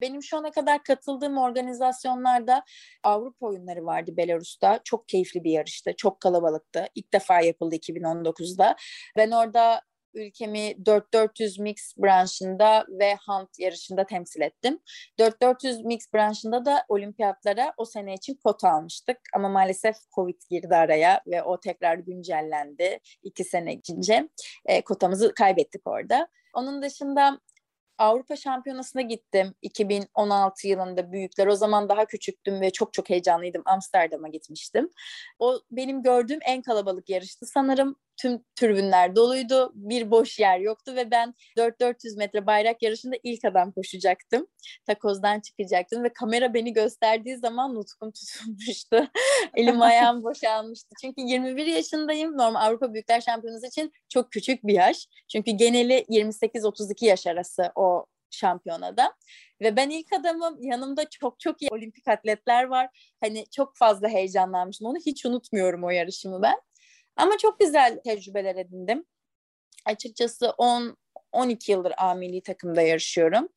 Benim 0.00 0.22
şu 0.22 0.36
ana 0.36 0.50
kadar 0.50 0.82
katıldığım 0.82 1.38
organizasyonlarda 1.38 2.64
Avrupa 3.02 3.46
oyunları 3.46 3.86
vardı 3.86 4.16
Belarus'ta. 4.16 4.80
Çok 4.84 5.08
keyifli 5.08 5.44
bir 5.44 5.50
yarıştı. 5.50 5.92
Çok 5.96 6.20
kalabalıktı. 6.20 6.86
İlk 6.94 7.12
defa 7.12 7.40
yapıldı 7.40 7.74
2019'da. 7.74 8.76
Ben 9.16 9.30
orada 9.30 9.82
ülkemi 10.14 10.58
4-400 10.58 11.62
mix 11.62 11.94
branşında 11.98 12.86
ve 12.88 13.14
hand 13.14 13.48
yarışında 13.58 14.06
temsil 14.06 14.40
ettim. 14.40 14.78
4-400 15.18 15.86
mix 15.86 16.12
branşında 16.14 16.64
da 16.64 16.84
olimpiyatlara 16.88 17.74
o 17.76 17.84
sene 17.84 18.14
için 18.14 18.34
kota 18.44 18.70
almıştık. 18.70 19.18
Ama 19.34 19.48
maalesef 19.48 19.96
Covid 20.14 20.40
girdi 20.50 20.76
araya 20.76 21.22
ve 21.26 21.42
o 21.42 21.60
tekrar 21.60 21.98
güncellendi 21.98 22.98
iki 23.22 23.44
sene 23.44 23.74
içince. 23.74 24.28
E, 24.66 24.82
kotamızı 24.82 25.34
kaybettik 25.34 25.86
orada. 25.86 26.28
Onun 26.54 26.82
dışında 26.82 27.40
Avrupa 27.98 28.36
Şampiyonası'na 28.36 29.02
gittim 29.02 29.54
2016 29.62 30.68
yılında 30.68 31.12
büyükler. 31.12 31.46
O 31.46 31.56
zaman 31.56 31.88
daha 31.88 32.04
küçüktüm 32.06 32.60
ve 32.60 32.70
çok 32.70 32.92
çok 32.92 33.10
heyecanlıydım. 33.10 33.62
Amsterdam'a 33.66 34.28
gitmiştim. 34.28 34.90
O 35.38 35.60
benim 35.70 36.02
gördüğüm 36.02 36.38
en 36.46 36.62
kalabalık 36.62 37.08
yarıştı. 37.10 37.46
Sanırım 37.46 37.96
tüm 38.18 38.44
tribünler 38.56 39.16
doluydu. 39.16 39.72
Bir 39.74 40.10
boş 40.10 40.38
yer 40.38 40.58
yoktu 40.58 40.94
ve 40.96 41.10
ben 41.10 41.34
4-400 41.56 42.18
metre 42.18 42.46
bayrak 42.46 42.82
yarışında 42.82 43.16
ilk 43.22 43.44
adam 43.44 43.72
koşacaktım. 43.72 44.46
Takozdan 44.86 45.40
çıkacaktım 45.40 46.04
ve 46.04 46.12
kamera 46.12 46.54
beni 46.54 46.72
gösterdiği 46.72 47.36
zaman 47.36 47.74
nutkum 47.74 48.12
tutulmuştu. 48.12 49.08
Elim 49.54 49.82
ayağım 49.82 50.22
boşalmıştı. 50.24 50.88
Çünkü 51.00 51.20
21 51.20 51.66
yaşındayım. 51.66 52.38
Normal 52.38 52.60
Avrupa 52.66 52.94
Büyükler 52.94 53.20
Şampiyonası 53.20 53.66
için 53.66 53.92
çok 54.08 54.32
küçük 54.32 54.66
bir 54.66 54.74
yaş. 54.74 55.06
Çünkü 55.28 55.50
geneli 55.50 56.04
28-32 56.08 57.04
yaş 57.04 57.26
arası 57.26 57.72
o 57.74 58.06
şampiyonada. 58.30 59.14
Ve 59.60 59.76
ben 59.76 59.90
ilk 59.90 60.12
adamım 60.12 60.62
yanımda 60.62 61.10
çok 61.10 61.40
çok 61.40 61.62
iyi 61.62 61.68
olimpik 61.70 62.08
atletler 62.08 62.64
var. 62.64 63.14
Hani 63.20 63.44
çok 63.50 63.76
fazla 63.76 64.08
heyecanlanmıştım. 64.08 64.86
Onu 64.86 64.98
hiç 65.06 65.26
unutmuyorum 65.26 65.84
o 65.84 65.90
yarışımı 65.90 66.42
ben. 66.42 66.56
Ama 67.18 67.38
çok 67.38 67.60
güzel 67.60 68.00
tecrübeler 68.04 68.56
edindim. 68.56 69.04
Açıkçası 69.86 70.50
10 70.58 70.96
12 71.32 71.72
yıldır 71.72 71.92
A 71.98 72.14
milli 72.14 72.42
takımda 72.42 72.82
yarışıyorum. 72.82 73.48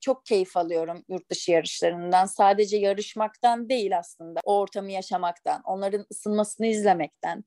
Çok 0.00 0.26
keyif 0.26 0.56
alıyorum 0.56 1.04
yurt 1.08 1.30
dışı 1.30 1.52
yarışlarından. 1.52 2.26
Sadece 2.26 2.76
yarışmaktan 2.76 3.68
değil 3.68 3.98
aslında. 3.98 4.40
O 4.44 4.58
ortamı 4.58 4.92
yaşamaktan, 4.92 5.62
onların 5.64 6.06
ısınmasını 6.12 6.66
izlemekten. 6.66 7.44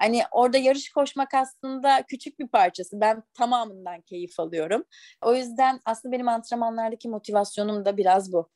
Hani 0.00 0.22
orada 0.32 0.58
yarış 0.58 0.90
koşmak 0.90 1.34
aslında 1.34 2.02
küçük 2.08 2.38
bir 2.38 2.48
parçası. 2.48 3.00
Ben 3.00 3.22
tamamından 3.34 4.00
keyif 4.00 4.40
alıyorum. 4.40 4.84
O 5.22 5.34
yüzden 5.34 5.80
aslında 5.84 6.12
benim 6.12 6.28
antrenmanlardaki 6.28 7.08
motivasyonum 7.08 7.84
da 7.84 7.96
biraz 7.96 8.32
bu. 8.32 8.50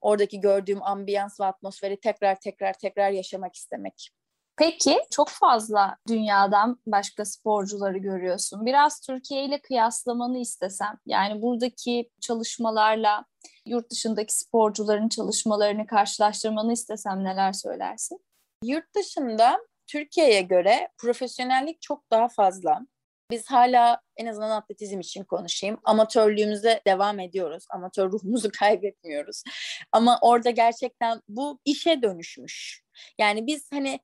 Oradaki 0.00 0.40
gördüğüm 0.40 0.82
ambiyans 0.82 1.40
ve 1.40 1.44
atmosferi 1.44 2.00
tekrar 2.00 2.40
tekrar 2.40 2.72
tekrar 2.72 3.10
yaşamak 3.10 3.56
istemek. 3.56 4.10
Peki 4.56 4.98
çok 5.10 5.28
fazla 5.28 5.96
dünyadan 6.08 6.78
başka 6.86 7.24
sporcuları 7.24 7.98
görüyorsun. 7.98 8.66
Biraz 8.66 9.00
Türkiye 9.00 9.44
ile 9.44 9.60
kıyaslamanı 9.60 10.38
istesem 10.38 10.98
yani 11.06 11.42
buradaki 11.42 12.10
çalışmalarla 12.20 13.24
yurt 13.66 13.90
dışındaki 13.90 14.38
sporcuların 14.38 15.08
çalışmalarını 15.08 15.86
karşılaştırmanı 15.86 16.72
istesem 16.72 17.24
neler 17.24 17.52
söylersin? 17.52 18.24
Yurt 18.64 18.94
dışında 18.96 19.60
Türkiye'ye 19.86 20.42
göre 20.42 20.88
profesyonellik 20.98 21.82
çok 21.82 22.10
daha 22.10 22.28
fazla. 22.28 22.80
Biz 23.30 23.50
hala 23.50 24.00
en 24.16 24.26
azından 24.26 24.50
atletizm 24.50 25.00
için 25.00 25.24
konuşayım. 25.24 25.80
Amatörlüğümüze 25.84 26.80
devam 26.86 27.20
ediyoruz. 27.20 27.66
Amatör 27.70 28.12
ruhumuzu 28.12 28.50
kaybetmiyoruz. 28.58 29.42
Ama 29.92 30.18
orada 30.22 30.50
gerçekten 30.50 31.20
bu 31.28 31.60
işe 31.64 32.02
dönüşmüş. 32.02 32.82
Yani 33.18 33.46
biz 33.46 33.72
hani 33.72 34.00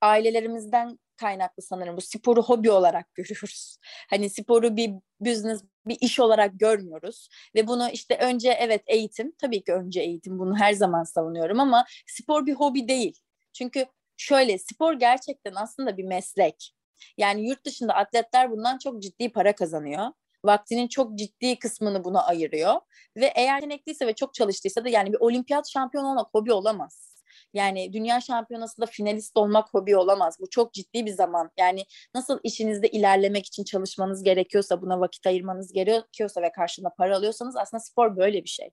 ailelerimizden 0.00 0.98
kaynaklı 1.16 1.62
sanırım 1.62 1.96
bu 1.96 2.00
sporu 2.00 2.42
hobi 2.42 2.70
olarak 2.70 3.06
görüyoruz. 3.14 3.78
Hani 4.10 4.30
sporu 4.30 4.76
bir 4.76 4.92
business, 5.20 5.62
bir 5.86 5.98
iş 6.00 6.20
olarak 6.20 6.60
görmüyoruz 6.60 7.28
ve 7.54 7.66
bunu 7.66 7.90
işte 7.90 8.18
önce 8.18 8.50
evet 8.50 8.82
eğitim, 8.86 9.32
tabii 9.38 9.64
ki 9.64 9.72
önce 9.72 10.00
eğitim 10.00 10.38
bunu 10.38 10.56
her 10.58 10.72
zaman 10.72 11.04
savunuyorum 11.04 11.60
ama 11.60 11.84
spor 12.06 12.46
bir 12.46 12.54
hobi 12.54 12.88
değil. 12.88 13.18
Çünkü 13.52 13.86
şöyle 14.16 14.58
spor 14.58 14.94
gerçekten 14.94 15.52
aslında 15.54 15.96
bir 15.96 16.04
meslek. 16.04 16.74
Yani 17.16 17.48
yurt 17.48 17.64
dışında 17.64 17.94
atletler 17.94 18.50
bundan 18.50 18.78
çok 18.78 19.02
ciddi 19.02 19.32
para 19.32 19.54
kazanıyor. 19.54 20.06
Vaktinin 20.44 20.88
çok 20.88 21.18
ciddi 21.18 21.58
kısmını 21.58 22.04
buna 22.04 22.24
ayırıyor 22.26 22.74
ve 23.16 23.26
eğer 23.26 23.54
yetenekliyse 23.54 24.06
ve 24.06 24.14
çok 24.14 24.34
çalıştıysa 24.34 24.84
da 24.84 24.88
yani 24.88 25.12
bir 25.12 25.18
olimpiyat 25.20 25.68
şampiyonu 25.68 26.08
olmak 26.08 26.34
hobi 26.34 26.52
olamaz. 26.52 27.17
Yani 27.54 27.92
dünya 27.92 28.20
şampiyonasında 28.20 28.86
finalist 28.86 29.36
olmak 29.36 29.74
hobi 29.74 29.96
olamaz. 29.96 30.36
Bu 30.40 30.50
çok 30.50 30.72
ciddi 30.72 31.06
bir 31.06 31.10
zaman. 31.10 31.50
Yani 31.58 31.84
nasıl 32.14 32.38
işinizde 32.42 32.88
ilerlemek 32.88 33.46
için 33.46 33.64
çalışmanız 33.64 34.22
gerekiyorsa, 34.22 34.82
buna 34.82 35.00
vakit 35.00 35.26
ayırmanız 35.26 35.72
gerekiyorsa 35.72 36.42
ve 36.42 36.52
karşılığında 36.52 36.94
para 36.98 37.16
alıyorsanız 37.16 37.56
aslında 37.56 37.80
spor 37.80 38.16
böyle 38.16 38.44
bir 38.44 38.48
şey. 38.48 38.70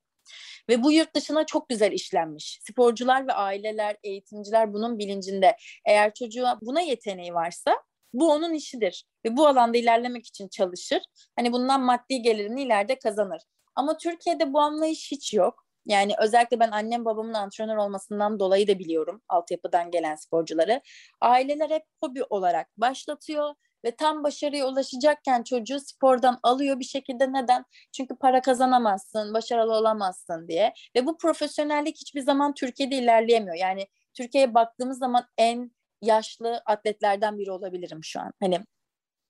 Ve 0.69 0.83
bu 0.83 0.91
yurt 0.91 1.15
dışına 1.15 1.45
çok 1.45 1.69
güzel 1.69 1.91
işlenmiş. 1.91 2.59
Sporcular 2.61 3.27
ve 3.27 3.33
aileler, 3.33 3.97
eğitimciler 4.03 4.73
bunun 4.73 4.99
bilincinde. 4.99 5.57
Eğer 5.85 6.13
çocuğa 6.13 6.59
buna 6.61 6.81
yeteneği 6.81 7.33
varsa 7.33 7.75
bu 8.13 8.31
onun 8.31 8.53
işidir. 8.53 9.05
Ve 9.25 9.37
bu 9.37 9.47
alanda 9.47 9.77
ilerlemek 9.77 10.27
için 10.27 10.47
çalışır. 10.47 11.01
Hani 11.35 11.51
bundan 11.53 11.81
maddi 11.81 12.21
gelirini 12.21 12.61
ileride 12.63 12.99
kazanır. 12.99 13.41
Ama 13.75 13.97
Türkiye'de 13.97 14.53
bu 14.53 14.59
anlayış 14.59 15.11
hiç 15.11 15.33
yok. 15.33 15.64
Yani 15.85 16.13
özellikle 16.21 16.59
ben 16.59 16.71
annem 16.71 17.05
babamın 17.05 17.33
antrenör 17.33 17.77
olmasından 17.77 18.39
dolayı 18.39 18.67
da 18.67 18.79
biliyorum 18.79 19.21
altyapıdan 19.29 19.91
gelen 19.91 20.15
sporcuları. 20.15 20.81
Aileler 21.21 21.69
hep 21.69 21.83
hobi 22.01 22.23
olarak 22.23 22.67
başlatıyor 22.77 23.55
ve 23.85 23.95
tam 23.95 24.23
başarıya 24.23 24.67
ulaşacakken 24.67 25.43
çocuğu 25.43 25.79
spordan 25.79 26.39
alıyor 26.43 26.79
bir 26.79 26.85
şekilde 26.85 27.33
neden? 27.33 27.65
Çünkü 27.91 28.15
para 28.15 28.41
kazanamazsın, 28.41 29.33
başarılı 29.33 29.73
olamazsın 29.73 30.47
diye. 30.47 30.73
Ve 30.95 31.05
bu 31.05 31.17
profesyonellik 31.17 31.97
hiçbir 31.97 32.21
zaman 32.21 32.53
Türkiye'de 32.53 32.95
ilerleyemiyor. 32.95 33.55
Yani 33.55 33.87
Türkiye'ye 34.13 34.53
baktığımız 34.53 34.99
zaman 34.99 35.25
en 35.37 35.71
yaşlı 36.01 36.61
atletlerden 36.65 37.37
biri 37.37 37.51
olabilirim 37.51 37.99
şu 38.03 38.19
an. 38.19 38.31
Hani 38.39 38.59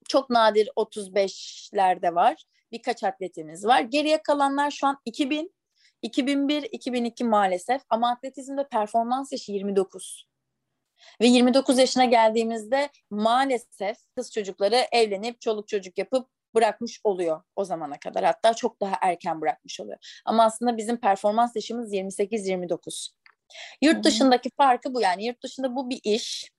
çok 0.09 0.29
nadir 0.29 0.69
35'lerde 0.77 2.15
var. 2.15 2.43
Birkaç 2.71 3.03
atletimiz 3.03 3.65
var. 3.65 3.81
Geriye 3.81 4.21
kalanlar 4.23 4.71
şu 4.71 4.87
an 4.87 4.97
2000 5.05 5.54
2001-2002 6.05 7.23
maalesef 7.23 7.81
ama 7.89 8.11
atletizmde 8.11 8.67
performans 8.67 9.31
yaşı 9.31 9.51
29. 9.51 10.27
Ve 11.21 11.27
29 11.27 11.77
yaşına 11.77 12.05
geldiğimizde 12.05 12.89
maalesef 13.09 13.97
kız 14.15 14.31
çocukları 14.31 14.75
evlenip 14.91 15.41
çoluk 15.41 15.67
çocuk 15.67 15.97
yapıp 15.97 16.29
bırakmış 16.55 16.99
oluyor 17.03 17.41
o 17.55 17.65
zamana 17.65 17.99
kadar. 17.99 18.23
Hatta 18.23 18.53
çok 18.53 18.81
daha 18.81 18.95
erken 19.01 19.41
bırakmış 19.41 19.79
oluyor. 19.79 20.21
Ama 20.25 20.43
aslında 20.43 20.77
bizim 20.77 20.97
performans 20.97 21.55
yaşımız 21.55 21.93
28-29. 21.93 23.11
Yurt 23.81 24.03
dışındaki 24.03 24.49
farkı 24.57 24.93
bu 24.93 25.01
yani 25.01 25.25
yurt 25.25 25.43
dışında 25.43 25.75
bu 25.75 25.89
bir 25.89 25.99
iş. 26.03 26.51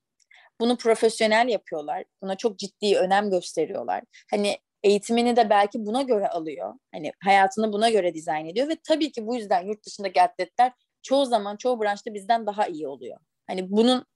Bunu 0.60 0.76
profesyonel 0.76 1.48
yapıyorlar. 1.48 2.04
Buna 2.22 2.36
çok 2.36 2.58
ciddi 2.58 2.98
önem 2.98 3.30
gösteriyorlar. 3.30 4.02
Hani 4.30 4.58
eğitimini 4.86 5.36
de 5.36 5.50
belki 5.50 5.86
buna 5.86 6.02
göre 6.02 6.28
alıyor. 6.28 6.74
Hani 6.94 7.12
hayatını 7.24 7.72
buna 7.72 7.90
göre 7.90 8.14
dizayn 8.14 8.46
ediyor 8.46 8.68
ve 8.68 8.76
tabii 8.88 9.12
ki 9.12 9.26
bu 9.26 9.34
yüzden 9.34 9.66
yurt 9.66 9.86
dışındaki 9.86 10.22
atletler 10.22 10.72
çoğu 11.02 11.24
zaman 11.26 11.56
çoğu 11.56 11.80
branşta 11.80 12.14
bizden 12.14 12.46
daha 12.46 12.66
iyi 12.66 12.88
oluyor. 12.88 13.18
Hani 13.46 13.70
bunun 13.70 14.06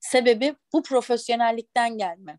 sebebi 0.00 0.56
bu 0.72 0.82
profesyonellikten 0.82 1.98
gelme. 1.98 2.38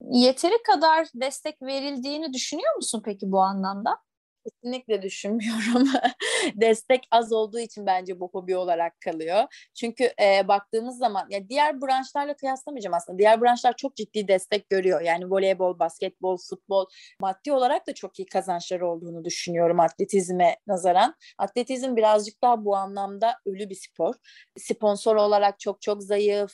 Yeteri 0.00 0.62
kadar 0.62 1.06
destek 1.14 1.62
verildiğini 1.62 2.32
düşünüyor 2.32 2.76
musun 2.76 3.02
peki 3.04 3.32
bu 3.32 3.40
anlamda? 3.40 3.98
Kesinlikle 4.46 5.02
düşünmüyorum. 5.02 5.88
Destek 6.54 7.08
az 7.10 7.32
olduğu 7.32 7.58
için 7.58 7.86
bence 7.86 8.20
bu 8.20 8.30
hobi 8.32 8.56
olarak 8.56 9.00
kalıyor. 9.00 9.68
Çünkü 9.74 10.04
e, 10.22 10.48
baktığımız 10.48 10.98
zaman 10.98 11.26
ya 11.30 11.48
diğer 11.48 11.80
branşlarla 11.82 12.36
kıyaslamayacağım 12.36 12.94
aslında. 12.94 13.18
Diğer 13.18 13.40
branşlar 13.40 13.76
çok 13.76 13.96
ciddi 13.96 14.28
destek 14.28 14.70
görüyor. 14.70 15.00
Yani 15.00 15.30
voleybol, 15.30 15.78
basketbol, 15.78 16.36
futbol 16.50 16.86
maddi 17.20 17.52
olarak 17.52 17.86
da 17.86 17.94
çok 17.94 18.18
iyi 18.18 18.26
kazançları 18.26 18.88
olduğunu 18.88 19.24
düşünüyorum 19.24 19.80
atletizme 19.80 20.56
nazaran. 20.66 21.14
Atletizm 21.38 21.96
birazcık 21.96 22.42
daha 22.42 22.64
bu 22.64 22.76
anlamda 22.76 23.34
ölü 23.46 23.70
bir 23.70 23.74
spor. 23.74 24.14
Sponsor 24.58 25.16
olarak 25.16 25.60
çok 25.60 25.82
çok 25.82 26.02
zayıf 26.02 26.52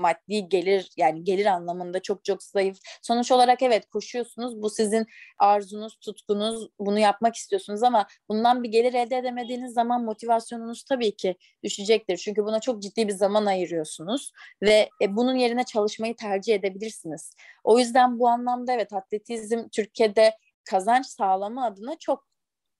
maddi 0.00 0.48
gelir 0.48 0.90
yani 0.96 1.24
gelir 1.24 1.46
anlamında 1.46 2.02
çok 2.02 2.24
çok 2.24 2.42
zayıf. 2.42 2.78
Sonuç 3.02 3.32
olarak 3.32 3.62
evet 3.62 3.86
koşuyorsunuz. 3.86 4.62
Bu 4.62 4.70
sizin 4.70 5.06
arzunuz, 5.38 5.96
tutkunuz. 5.96 6.68
Bunu 6.78 6.98
yapmak 6.98 7.34
istiyorsunuz 7.34 7.82
ama 7.82 8.06
bundan 8.28 8.62
bir 8.62 8.68
gelir 8.68 8.94
elde 8.94 9.16
edemediğiniz 9.16 9.72
zaman 9.74 10.04
motivasyonunuz 10.04 10.82
tabii 10.84 11.16
ki 11.16 11.36
düşecektir. 11.64 12.16
Çünkü 12.16 12.44
buna 12.44 12.60
çok 12.60 12.82
ciddi 12.82 13.08
bir 13.08 13.12
zaman 13.12 13.46
ayırıyorsunuz 13.46 14.32
ve 14.62 14.88
e, 15.02 15.16
bunun 15.16 15.34
yerine 15.34 15.64
çalışmayı 15.64 16.16
tercih 16.16 16.54
edebilirsiniz. 16.54 17.34
O 17.64 17.78
yüzden 17.78 18.18
bu 18.18 18.28
anlamda 18.28 18.72
evet 18.72 18.92
atletizm 18.92 19.68
Türkiye'de 19.68 20.36
kazanç 20.64 21.06
sağlama 21.06 21.66
adına 21.66 21.98
çok 21.98 22.30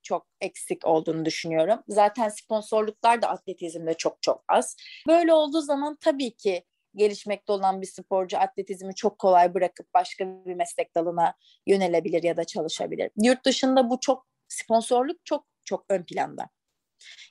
çok 0.03 0.27
eksik 0.41 0.87
olduğunu 0.87 1.25
düşünüyorum. 1.25 1.83
Zaten 1.89 2.29
sponsorluklar 2.29 3.23
da 3.23 3.29
atletizmde 3.29 3.95
çok 3.95 4.23
çok 4.23 4.45
az. 4.49 4.77
Böyle 5.09 5.33
olduğu 5.33 5.61
zaman 5.61 5.97
tabii 6.01 6.37
ki 6.37 6.65
gelişmekte 6.95 7.53
olan 7.53 7.81
bir 7.81 7.87
sporcu 7.87 8.39
atletizmi 8.39 8.95
çok 8.95 9.19
kolay 9.19 9.55
bırakıp 9.55 9.95
başka 9.95 10.27
bir 10.27 10.55
meslek 10.55 10.95
dalına 10.95 11.35
yönelebilir 11.67 12.23
ya 12.23 12.37
da 12.37 12.45
çalışabilir. 12.45 13.11
Yurt 13.23 13.45
dışında 13.45 13.91
bu 13.91 14.01
çok 14.01 14.27
sponsorluk 14.49 15.25
çok 15.25 15.47
çok 15.65 15.85
ön 15.89 16.03
planda. 16.03 16.49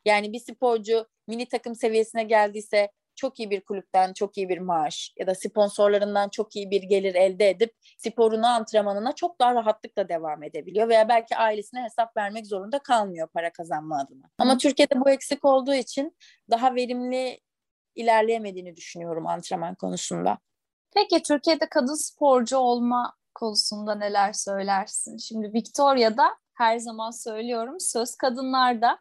Yani 0.05 0.33
bir 0.33 0.39
sporcu 0.39 1.07
mini 1.27 1.47
takım 1.47 1.75
seviyesine 1.75 2.23
geldiyse 2.23 2.91
çok 3.19 3.39
iyi 3.39 3.49
bir 3.49 3.61
kulüpten 3.61 4.13
çok 4.13 4.37
iyi 4.37 4.49
bir 4.49 4.57
maaş 4.57 5.13
ya 5.19 5.27
da 5.27 5.35
sponsorlarından 5.35 6.29
çok 6.29 6.55
iyi 6.55 6.71
bir 6.71 6.83
gelir 6.83 7.15
elde 7.15 7.49
edip 7.49 7.73
sporuna, 7.97 8.55
antrenmanına 8.55 9.15
çok 9.15 9.39
daha 9.39 9.55
rahatlıkla 9.55 10.09
devam 10.09 10.43
edebiliyor 10.43 10.89
veya 10.89 11.09
belki 11.09 11.35
ailesine 11.35 11.83
hesap 11.83 12.17
vermek 12.17 12.47
zorunda 12.47 12.79
kalmıyor 12.79 13.27
para 13.27 13.51
kazanma 13.51 13.99
adına. 13.99 14.29
Ama 14.37 14.57
Türkiye'de 14.57 15.01
bu 15.01 15.09
eksik 15.09 15.45
olduğu 15.45 15.73
için 15.73 16.15
daha 16.51 16.75
verimli 16.75 17.39
ilerleyemediğini 17.95 18.75
düşünüyorum 18.75 19.27
antrenman 19.27 19.75
konusunda. 19.75 20.37
Peki 20.95 21.23
Türkiye'de 21.23 21.69
kadın 21.69 21.95
sporcu 21.95 22.57
olma 22.57 23.13
konusunda 23.35 23.95
neler 23.95 24.33
söylersin? 24.33 25.17
Şimdi 25.17 25.53
Victoria'da 25.53 26.35
her 26.53 26.77
zaman 26.77 27.11
söylüyorum 27.11 27.79
söz 27.79 28.15
kadınlarda. 28.15 28.99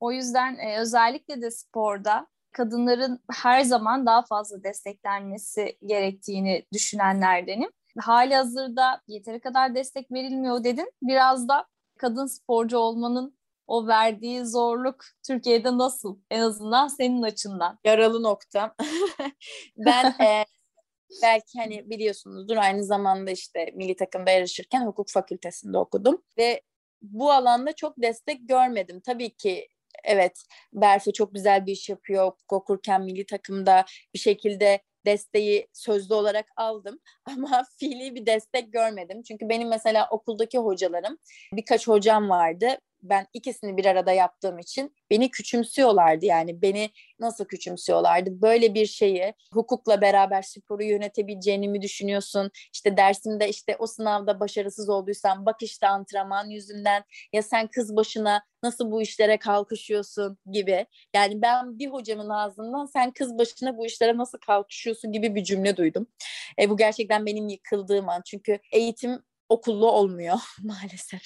O 0.00 0.12
yüzden 0.12 0.58
e, 0.58 0.78
özellikle 0.78 1.42
de 1.42 1.50
sporda 1.50 2.26
kadınların 2.52 3.20
her 3.32 3.60
zaman 3.60 4.06
daha 4.06 4.22
fazla 4.22 4.62
desteklenmesi 4.62 5.78
gerektiğini 5.86 6.66
düşünenlerdenim. 6.72 7.70
Hali 7.98 8.34
hazırda 8.34 9.00
yeteri 9.06 9.40
kadar 9.40 9.74
destek 9.74 10.12
verilmiyor 10.12 10.64
dedin. 10.64 10.92
Biraz 11.02 11.48
da 11.48 11.66
kadın 11.98 12.26
sporcu 12.26 12.78
olmanın 12.78 13.37
o 13.68 13.86
verdiği 13.86 14.44
zorluk 14.46 15.04
Türkiye'de 15.26 15.78
nasıl? 15.78 16.18
En 16.30 16.40
azından 16.40 16.88
senin 16.88 17.22
açından. 17.22 17.78
Yaralı 17.84 18.22
nokta. 18.22 18.74
ben 19.76 20.04
e, 20.04 20.44
belki 21.22 21.58
hani 21.58 21.90
biliyorsunuzdur 21.90 22.56
aynı 22.56 22.84
zamanda 22.84 23.30
işte 23.30 23.70
milli 23.74 23.96
takımda 23.96 24.30
yarışırken 24.30 24.86
hukuk 24.86 25.10
fakültesinde 25.10 25.78
okudum 25.78 26.22
ve 26.38 26.62
bu 27.02 27.32
alanda 27.32 27.72
çok 27.72 28.02
destek 28.02 28.48
görmedim. 28.48 29.00
Tabii 29.06 29.36
ki 29.36 29.68
evet 30.04 30.42
Berfe 30.72 31.12
çok 31.12 31.34
güzel 31.34 31.66
bir 31.66 31.72
iş 31.72 31.88
yapıyor. 31.88 32.26
Hukuk 32.26 32.52
okurken 32.52 33.02
milli 33.02 33.26
takımda 33.26 33.84
bir 34.14 34.18
şekilde 34.18 34.80
desteği 35.06 35.68
sözlü 35.72 36.14
olarak 36.14 36.46
aldım 36.56 37.00
ama 37.24 37.64
fiili 37.78 38.14
bir 38.14 38.26
destek 38.26 38.72
görmedim. 38.72 39.22
Çünkü 39.22 39.48
benim 39.48 39.68
mesela 39.68 40.08
okuldaki 40.10 40.58
hocalarım 40.58 41.18
birkaç 41.52 41.88
hocam 41.88 42.28
vardı 42.28 42.78
ben 43.02 43.26
ikisini 43.34 43.76
bir 43.76 43.84
arada 43.84 44.12
yaptığım 44.12 44.58
için 44.58 44.94
beni 45.10 45.30
küçümsüyorlardı. 45.30 46.26
Yani 46.26 46.62
beni 46.62 46.90
nasıl 47.20 47.44
küçümsüyorlardı? 47.44 48.42
Böyle 48.42 48.74
bir 48.74 48.86
şeyi 48.86 49.34
hukukla 49.52 50.00
beraber 50.00 50.42
sporu 50.42 50.82
yönetebileceğini 50.82 51.68
mi 51.68 51.82
düşünüyorsun? 51.82 52.50
İşte 52.72 52.96
dersimde 52.96 53.48
işte 53.48 53.76
o 53.78 53.86
sınavda 53.86 54.40
başarısız 54.40 54.88
olduysan 54.88 55.46
bak 55.46 55.62
işte 55.62 55.88
antrenman 55.88 56.50
yüzünden 56.50 57.04
ya 57.32 57.42
sen 57.42 57.66
kız 57.66 57.96
başına 57.96 58.42
nasıl 58.62 58.90
bu 58.90 59.02
işlere 59.02 59.38
kalkışıyorsun 59.38 60.38
gibi. 60.52 60.86
Yani 61.14 61.42
ben 61.42 61.78
bir 61.78 61.86
hocamın 61.86 62.28
ağzından 62.28 62.86
sen 62.86 63.10
kız 63.10 63.38
başına 63.38 63.78
bu 63.78 63.86
işlere 63.86 64.16
nasıl 64.16 64.38
kalkışıyorsun 64.38 65.12
gibi 65.12 65.34
bir 65.34 65.44
cümle 65.44 65.76
duydum. 65.76 66.06
E, 66.60 66.70
bu 66.70 66.76
gerçekten 66.76 67.26
benim 67.26 67.48
yıkıldığım 67.48 68.08
an. 68.08 68.22
Çünkü 68.26 68.58
eğitim 68.72 69.22
okullu 69.48 69.90
olmuyor 69.90 70.38
maalesef. 70.62 71.22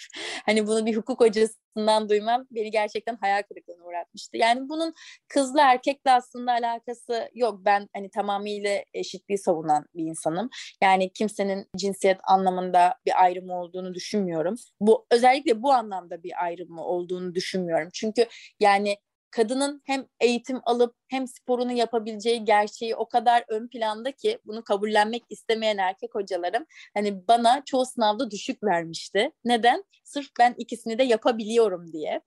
Hani 0.47 0.67
bunu 0.67 0.87
bir 0.87 0.97
hukuk 0.97 1.21
hocasından 1.21 2.09
duymam 2.09 2.47
beni 2.51 2.71
gerçekten 2.71 3.17
hayal 3.21 3.43
kırıklığına 3.43 3.85
uğratmıştı. 3.85 4.37
Yani 4.37 4.69
bunun 4.69 4.95
kızla 5.29 5.73
erkekle 5.73 6.11
aslında 6.11 6.53
alakası 6.53 7.29
yok. 7.35 7.61
Ben 7.65 7.89
hani 7.95 8.11
tamamıyla 8.11 8.85
eşitliği 8.95 9.39
savunan 9.39 9.87
bir 9.95 10.05
insanım. 10.05 10.51
Yani 10.83 11.13
kimsenin 11.13 11.67
cinsiyet 11.77 12.19
anlamında 12.25 12.95
bir 13.07 13.23
ayrımı 13.23 13.61
olduğunu 13.61 13.95
düşünmüyorum. 13.95 14.55
Bu 14.81 15.07
özellikle 15.11 15.63
bu 15.63 15.73
anlamda 15.73 16.23
bir 16.23 16.45
ayrımı 16.45 16.85
olduğunu 16.85 17.35
düşünmüyorum. 17.35 17.89
Çünkü 17.93 18.27
yani 18.61 18.97
kadının 19.33 19.83
hem 19.87 20.07
eğitim 20.21 20.61
alıp 20.65 20.97
hem 21.09 21.27
sporunu 21.27 21.73
yapabileceği 21.73 22.45
gerçeği 22.45 22.97
o 22.97 23.09
kadar 23.09 23.45
ön 23.49 23.69
planda 23.69 24.13
ki 24.13 24.39
bunu 24.45 24.65
kabullenmek 24.65 25.23
istemeyen 25.31 25.79
erkek 25.79 26.15
hocalarım 26.15 26.67
hani 26.95 27.29
bana 27.29 27.63
çoğu 27.65 27.87
sınavda 27.87 28.31
düşük 28.31 28.65
vermişti. 28.65 29.31
Neden? 29.45 29.85
Sırf 30.05 30.29
ben 30.39 30.55
ikisini 30.59 30.99
de 30.99 31.03
yapabiliyorum 31.03 31.93
diye. 31.93 32.21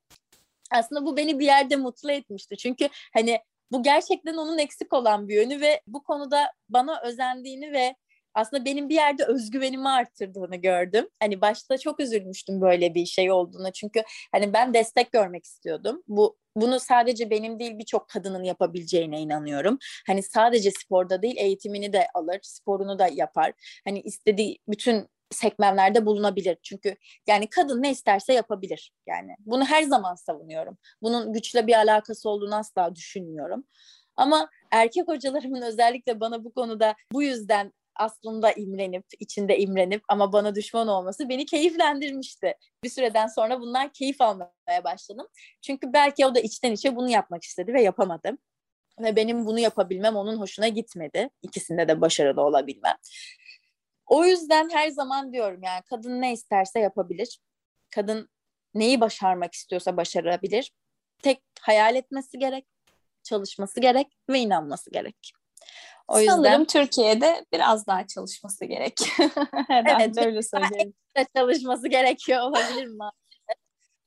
Aslında 0.72 1.06
bu 1.06 1.18
beni 1.18 1.40
bir 1.40 1.46
yerde 1.46 1.76
mutlu 1.76 2.12
etmişti. 2.12 2.58
Çünkü 2.58 2.90
hani 3.14 3.40
bu 3.72 3.84
gerçekten 3.84 4.34
onun 4.34 4.58
eksik 4.58 4.94
olan 4.94 5.28
bir 5.28 5.36
yönü 5.36 5.62
ve 5.62 5.82
bu 5.88 6.04
konuda 6.04 6.52
bana 6.70 7.02
özendiğini 7.02 7.72
ve 7.72 7.96
aslında 8.34 8.66
benim 8.66 8.90
bir 8.90 8.96
yerde 8.96 9.26
özgüvenimi 9.26 9.90
arttırdığını 9.90 10.56
gördüm. 10.56 11.10
Hani 11.20 11.42
başta 11.42 11.78
çok 11.78 12.00
üzülmüştüm 12.00 12.62
böyle 12.62 12.96
bir 12.96 13.06
şey 13.06 13.32
olduğuna. 13.32 13.72
Çünkü 13.72 14.04
hani 14.32 14.54
ben 14.54 14.74
destek 14.74 15.12
görmek 15.12 15.46
istiyordum. 15.46 16.04
Bu 16.08 16.38
bunu 16.56 16.80
sadece 16.80 17.30
benim 17.30 17.60
değil 17.60 17.80
birçok 17.80 18.10
kadının 18.10 18.44
yapabileceğine 18.44 19.22
inanıyorum. 19.22 19.78
Hani 20.08 20.24
sadece 20.24 20.72
sporda 20.72 21.22
değil 21.22 21.36
eğitimini 21.38 21.94
de 21.94 22.08
alır, 22.14 22.40
sporunu 22.44 23.00
da 23.00 23.08
yapar. 23.08 23.54
Hani 23.86 24.02
istediği 24.02 24.60
bütün 24.68 25.08
sekmenlerde 25.32 26.06
bulunabilir. 26.06 26.58
Çünkü 26.64 26.96
yani 27.28 27.50
kadın 27.50 27.84
ne 27.84 27.92
isterse 27.92 28.34
yapabilir. 28.34 28.94
Yani 29.08 29.36
bunu 29.40 29.66
her 29.66 29.84
zaman 29.84 30.16
savunuyorum. 30.16 30.78
Bunun 31.02 31.34
güçle 31.34 31.68
bir 31.68 31.74
alakası 31.74 32.30
olduğunu 32.30 32.56
asla 32.56 32.96
düşünmüyorum. 32.96 33.64
Ama 34.16 34.50
erkek 34.72 35.08
hocalarımın 35.08 35.62
özellikle 35.72 36.20
bana 36.20 36.44
bu 36.44 36.54
konuda 36.54 36.96
bu 37.12 37.24
yüzden 37.24 37.74
aslında 37.96 38.52
imrenip, 38.52 39.06
içinde 39.20 39.60
imrenip 39.60 40.04
ama 40.08 40.34
bana 40.34 40.56
düşman 40.56 40.88
olması 40.88 41.30
beni 41.30 41.46
keyiflendirmişti. 41.46 42.54
Bir 42.84 42.90
süreden 42.90 43.28
sonra 43.28 43.60
bunlar 43.60 43.94
keyif 43.94 44.22
almaya 44.22 44.84
başladım. 44.84 45.28
Çünkü 45.62 45.94
belki 45.94 46.26
o 46.26 46.36
da 46.36 46.40
içten 46.40 46.72
içe 46.72 46.96
bunu 46.96 47.10
yapmak 47.10 47.44
istedi 47.44 47.74
ve 47.74 47.82
yapamadım. 47.82 48.38
Ve 49.00 49.16
benim 49.16 49.46
bunu 49.46 49.60
yapabilmem 49.60 50.16
onun 50.16 50.40
hoşuna 50.40 50.68
gitmedi. 50.68 51.30
İkisinde 51.42 51.88
de 51.88 52.02
başarılı 52.02 52.42
olabilmem. 52.42 52.96
O 54.06 54.26
yüzden 54.26 54.70
her 54.70 54.90
zaman 54.90 55.34
diyorum 55.34 55.64
yani 55.64 55.82
kadın 55.90 56.22
ne 56.22 56.34
isterse 56.34 56.80
yapabilir. 56.80 57.40
Kadın 57.96 58.30
neyi 58.74 59.02
başarmak 59.02 59.54
istiyorsa 59.54 59.98
başarabilir. 59.98 60.72
Tek 61.24 61.42
hayal 61.62 61.96
etmesi 61.96 62.40
gerek, 62.40 62.66
çalışması 63.24 63.80
gerek 63.80 64.08
ve 64.30 64.40
inanması 64.40 64.92
gerek. 64.92 65.34
O 66.08 66.20
yüzden 66.20 66.36
Sanırım 66.36 66.66
Türkiye'de 66.66 67.46
biraz 67.54 67.88
daha 67.88 68.08
çalışması 68.08 68.66
gerek. 68.66 68.94
evet, 69.70 70.18
öyle 70.18 70.42
söyleyelim. 70.42 70.94
çalışması 71.36 71.88
gerekiyor 71.88 72.42
olabilir 72.42 72.88
mi? 72.88 73.04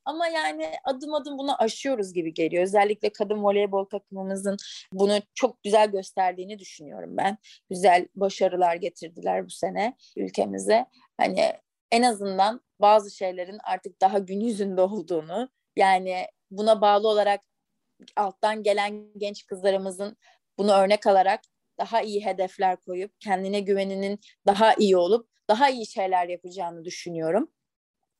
Ama 0.05 0.29
yani 0.29 0.73
adım 0.85 1.15
adım 1.15 1.39
bunu 1.39 1.63
aşıyoruz 1.63 2.13
gibi 2.13 2.35
geliyor. 2.35 2.63
Özellikle 2.63 3.13
kadın 3.13 3.43
voleybol 3.45 3.85
takımımızın 3.85 4.57
bunu 4.93 5.19
çok 5.35 5.63
güzel 5.63 5.91
gösterdiğini 5.91 6.59
düşünüyorum 6.59 7.17
ben. 7.17 7.39
Güzel 7.71 8.09
başarılar 8.15 8.77
getirdiler 8.77 9.47
bu 9.47 9.51
sene 9.51 9.97
ülkemize. 10.17 10.87
Hani 11.17 11.53
en 11.93 12.03
azından 12.03 12.61
bazı 12.81 13.11
şeylerin 13.11 13.59
artık 13.65 14.01
daha 14.01 14.19
gün 14.19 14.41
yüzünde 14.41 14.81
olduğunu 14.81 15.49
yani 15.77 16.27
buna 16.51 16.81
bağlı 16.81 17.09
olarak 17.09 17.41
alttan 18.17 18.63
gelen 18.63 19.07
genç 19.17 19.47
kızlarımızın 19.47 20.17
bunu 20.59 20.73
örnek 20.73 21.07
alarak 21.07 21.41
daha 21.79 22.03
iyi 22.03 22.25
hedefler 22.25 22.77
koyup 22.77 23.21
kendine 23.21 23.61
güveninin 23.61 24.21
daha 24.47 24.75
iyi 24.75 24.97
olup 24.97 25.29
daha 25.49 25.69
iyi 25.69 25.87
şeyler 25.87 26.29
yapacağını 26.29 26.85
düşünüyorum. 26.85 27.51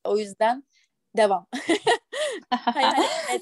O 0.03 0.17
yüzden 0.17 0.63
devam. 1.17 1.47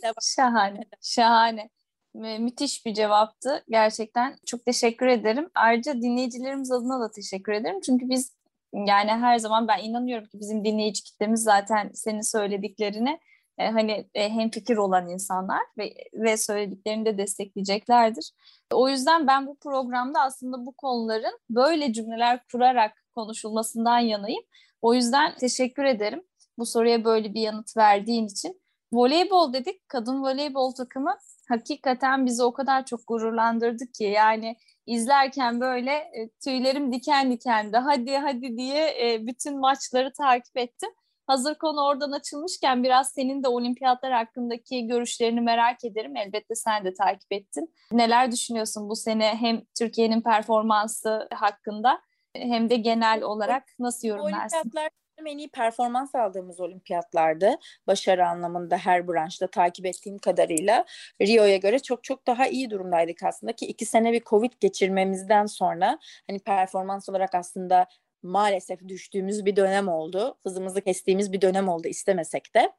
devam. 0.03 0.13
Şahane, 0.21 0.81
şahane. 1.01 1.69
Müthiş 2.13 2.85
bir 2.85 2.93
cevaptı. 2.93 3.63
Gerçekten 3.69 4.37
çok 4.45 4.65
teşekkür 4.65 5.07
ederim. 5.07 5.49
Ayrıca 5.55 5.93
dinleyicilerimiz 5.93 6.71
adına 6.71 6.99
da 6.99 7.11
teşekkür 7.11 7.51
ederim. 7.51 7.81
Çünkü 7.85 8.09
biz 8.09 8.37
yani 8.73 9.11
her 9.11 9.37
zaman 9.37 9.67
ben 9.67 9.83
inanıyorum 9.83 10.27
ki 10.27 10.39
bizim 10.39 10.65
dinleyici 10.65 11.03
kitlemiz 11.03 11.43
zaten 11.43 11.91
senin 11.93 12.21
söylediklerini 12.21 13.19
e, 13.57 13.67
hani 13.69 14.09
e, 14.13 14.29
hem 14.29 14.49
fikir 14.49 14.77
olan 14.77 15.09
insanlar 15.09 15.61
ve, 15.77 15.93
ve 16.13 16.37
söylediklerini 16.37 17.05
de 17.05 17.17
destekleyeceklerdir. 17.17 18.31
O 18.73 18.89
yüzden 18.89 19.27
ben 19.27 19.47
bu 19.47 19.57
programda 19.59 20.21
aslında 20.21 20.65
bu 20.65 20.71
konuların 20.71 21.39
böyle 21.49 21.93
cümleler 21.93 22.39
kurarak 22.51 23.03
konuşulmasından 23.15 23.99
yanayım. 23.99 24.43
O 24.81 24.93
yüzden 24.93 25.35
teşekkür 25.35 25.83
ederim 25.83 26.23
bu 26.57 26.65
soruya 26.65 27.03
böyle 27.05 27.33
bir 27.33 27.41
yanıt 27.41 27.77
verdiğin 27.77 28.27
için. 28.27 28.61
Voleybol 28.93 29.53
dedik, 29.53 29.89
kadın 29.89 30.23
voleybol 30.23 30.71
takımı 30.71 31.17
hakikaten 31.49 32.25
bizi 32.25 32.43
o 32.43 32.53
kadar 32.53 32.85
çok 32.85 33.07
gururlandırdı 33.07 33.91
ki 33.91 34.03
yani 34.03 34.55
izlerken 34.85 35.61
böyle 35.61 35.91
e, 35.91 36.29
tüylerim 36.43 36.91
diken 36.91 37.31
dikendi. 37.31 37.77
Hadi 37.77 38.17
hadi 38.17 38.57
diye 38.57 39.13
e, 39.13 39.27
bütün 39.27 39.59
maçları 39.59 40.13
takip 40.13 40.57
ettim. 40.57 40.89
Hazır 41.27 41.55
konu 41.55 41.85
oradan 41.85 42.11
açılmışken 42.11 42.83
biraz 42.83 43.11
senin 43.11 43.43
de 43.43 43.47
olimpiyatlar 43.47 44.11
hakkındaki 44.11 44.87
görüşlerini 44.87 45.41
merak 45.41 45.85
ederim. 45.85 46.15
Elbette 46.15 46.55
sen 46.55 46.85
de 46.85 46.93
takip 46.93 47.33
ettin. 47.33 47.73
Neler 47.91 48.31
düşünüyorsun 48.31 48.89
bu 48.89 48.95
sene 48.95 49.35
hem 49.35 49.61
Türkiye'nin 49.79 50.21
performansı 50.21 51.27
hakkında 51.33 52.01
hem 52.33 52.69
de 52.69 52.75
genel 52.75 53.23
olarak 53.23 53.63
nasıl 53.79 54.07
yorumlarsın? 54.07 54.57
Olimpiyatlar 54.57 54.89
en 55.25 55.37
iyi 55.37 55.49
performans 55.49 56.15
aldığımız 56.15 56.59
olimpiyatlardı. 56.59 57.55
Başarı 57.87 58.27
anlamında 58.27 58.77
her 58.77 59.07
branşta 59.07 59.47
takip 59.47 59.85
ettiğim 59.85 60.17
kadarıyla 60.17 60.85
Rio'ya 61.21 61.57
göre 61.57 61.79
çok 61.79 62.03
çok 62.03 62.27
daha 62.27 62.47
iyi 62.47 62.69
durumdaydık 62.69 63.23
aslında 63.23 63.53
ki 63.53 63.65
iki 63.65 63.85
sene 63.85 64.13
bir 64.13 64.21
Covid 64.23 64.51
geçirmemizden 64.59 65.45
sonra 65.45 65.99
hani 66.27 66.39
performans 66.39 67.09
olarak 67.09 67.35
aslında 67.35 67.87
maalesef 68.23 68.87
düştüğümüz 68.87 69.45
bir 69.45 69.55
dönem 69.55 69.87
oldu. 69.87 70.37
Hızımızı 70.43 70.81
kestiğimiz 70.81 71.33
bir 71.33 71.41
dönem 71.41 71.69
oldu 71.69 71.87
istemesek 71.87 72.55
de. 72.55 72.73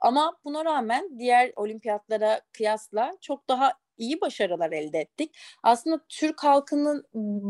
Ama 0.00 0.36
buna 0.44 0.64
rağmen 0.64 1.18
diğer 1.18 1.52
olimpiyatlara 1.56 2.40
kıyasla 2.52 3.12
çok 3.20 3.48
daha 3.48 3.72
iyi 4.00 4.20
başarılar 4.20 4.72
elde 4.72 4.98
ettik. 5.00 5.36
Aslında 5.62 6.00
Türk 6.08 6.44
halkının 6.44 7.04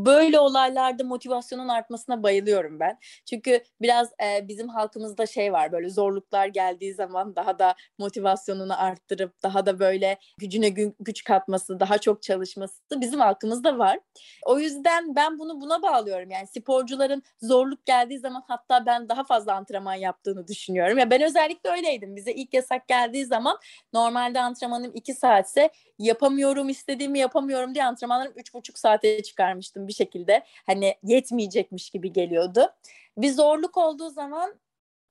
böyle 0.04 0.38
olaylarda 0.38 1.04
motivasyonun 1.04 1.68
artmasına 1.68 2.22
bayılıyorum 2.22 2.80
ben. 2.80 2.98
Çünkü 3.30 3.62
biraz 3.80 4.10
e, 4.24 4.48
bizim 4.48 4.68
halkımızda 4.68 5.26
şey 5.26 5.52
var 5.52 5.72
böyle 5.72 5.88
zorluklar 5.88 6.46
geldiği 6.46 6.94
zaman 6.94 7.36
daha 7.36 7.58
da 7.58 7.74
motivasyonunu 7.98 8.82
arttırıp 8.82 9.42
daha 9.42 9.66
da 9.66 9.78
böyle 9.78 10.18
gücüne 10.38 10.68
gü- 10.68 10.94
güç 11.00 11.24
katması, 11.24 11.80
daha 11.80 11.98
çok 11.98 12.22
çalışması 12.22 12.80
bizim 12.96 13.20
halkımızda 13.20 13.78
var. 13.78 13.98
O 14.46 14.58
yüzden 14.58 15.16
ben 15.16 15.38
bunu 15.38 15.60
buna 15.60 15.82
bağlıyorum. 15.82 16.30
Yani 16.30 16.46
sporcuların 16.46 17.22
zorluk 17.42 17.86
geldiği 17.86 18.18
zaman 18.18 18.42
hatta 18.48 18.86
ben 18.86 19.08
daha 19.08 19.24
fazla 19.24 19.54
antrenman 19.54 19.94
yaptığını 19.94 20.48
düşünüyorum. 20.48 20.98
Ya 20.98 21.10
ben 21.10 21.22
özellikle 21.22 21.70
öyleydim. 21.70 22.16
Bize 22.16 22.32
ilk 22.32 22.54
yasak 22.54 22.88
geldiği 22.88 23.26
zaman 23.26 23.58
normalde 23.92 24.40
antrenmanım 24.40 24.90
iki 24.94 25.14
saatse 25.14 25.70
yapamıyorum, 25.98 26.39
istediğimi 26.68 27.18
yapamıyorum 27.18 27.74
diye 27.74 27.84
antrenmanlarım 27.84 28.32
üç 28.36 28.54
buçuk 28.54 28.78
saate 28.78 29.22
çıkarmıştım 29.22 29.88
bir 29.88 29.92
şekilde. 29.92 30.44
Hani 30.66 30.94
yetmeyecekmiş 31.02 31.90
gibi 31.90 32.12
geliyordu. 32.12 32.72
Bir 33.16 33.30
zorluk 33.32 33.76
olduğu 33.76 34.10
zaman 34.10 34.60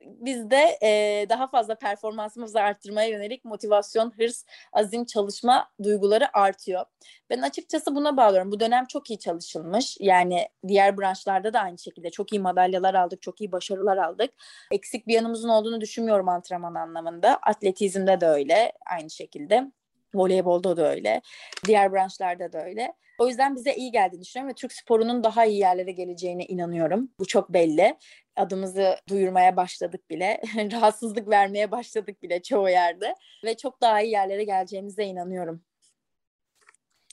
bizde 0.02 0.78
e, 0.84 1.26
daha 1.30 1.48
fazla 1.48 1.76
performansımızı 1.76 2.62
arttırmaya 2.62 3.10
yönelik 3.10 3.46
motivasyon, 3.46 4.14
hırs, 4.18 4.46
azim, 4.74 5.06
çalışma 5.06 5.70
duyguları 5.84 6.38
artıyor. 6.38 6.86
Ben 7.30 7.42
açıkçası 7.42 7.96
buna 7.96 8.18
bağlıyorum. 8.18 8.52
Bu 8.52 8.60
dönem 8.60 8.86
çok 8.86 9.10
iyi 9.10 9.20
çalışılmış. 9.20 9.98
Yani 10.00 10.48
diğer 10.68 10.98
branşlarda 10.98 11.54
da 11.54 11.60
aynı 11.60 11.78
şekilde 11.78 12.10
çok 12.10 12.34
iyi 12.34 12.40
madalyalar 12.40 12.94
aldık, 12.94 13.22
çok 13.22 13.42
iyi 13.42 13.52
başarılar 13.52 13.98
aldık. 13.98 14.34
Eksik 14.72 15.08
bir 15.08 15.14
yanımızın 15.14 15.50
olduğunu 15.50 15.82
düşünmüyorum 15.82 16.30
antrenman 16.30 16.76
anlamında. 16.76 17.36
Atletizmde 17.36 18.22
de 18.22 18.28
öyle 18.28 18.72
aynı 18.86 19.10
şekilde. 19.10 19.72
Voleybolda 20.14 20.78
da 20.78 20.90
öyle. 20.92 21.22
Diğer 21.66 21.94
branşlarda 21.94 22.54
da 22.54 22.66
öyle. 22.66 22.94
O 23.20 23.28
yüzden 23.28 23.56
bize 23.56 23.76
iyi 23.76 23.92
geldiğini 23.92 24.22
düşünüyorum 24.22 24.50
ve 24.50 24.56
Türk 24.56 24.74
sporunun 24.74 25.24
daha 25.24 25.46
iyi 25.46 25.60
yerlere 25.60 25.92
geleceğine 25.92 26.46
inanıyorum. 26.46 27.12
Bu 27.20 27.26
çok 27.26 27.54
belli. 27.54 27.98
Adımızı 28.36 28.96
duyurmaya 29.10 29.56
başladık 29.56 30.10
bile. 30.10 30.42
Rahatsızlık 30.72 31.30
vermeye 31.30 31.72
başladık 31.72 32.24
bile 32.24 32.42
çoğu 32.42 32.70
yerde. 32.70 33.16
Ve 33.44 33.58
çok 33.58 33.82
daha 33.82 34.02
iyi 34.02 34.12
yerlere 34.12 34.44
geleceğimize 34.44 35.04
inanıyorum. 35.04 35.64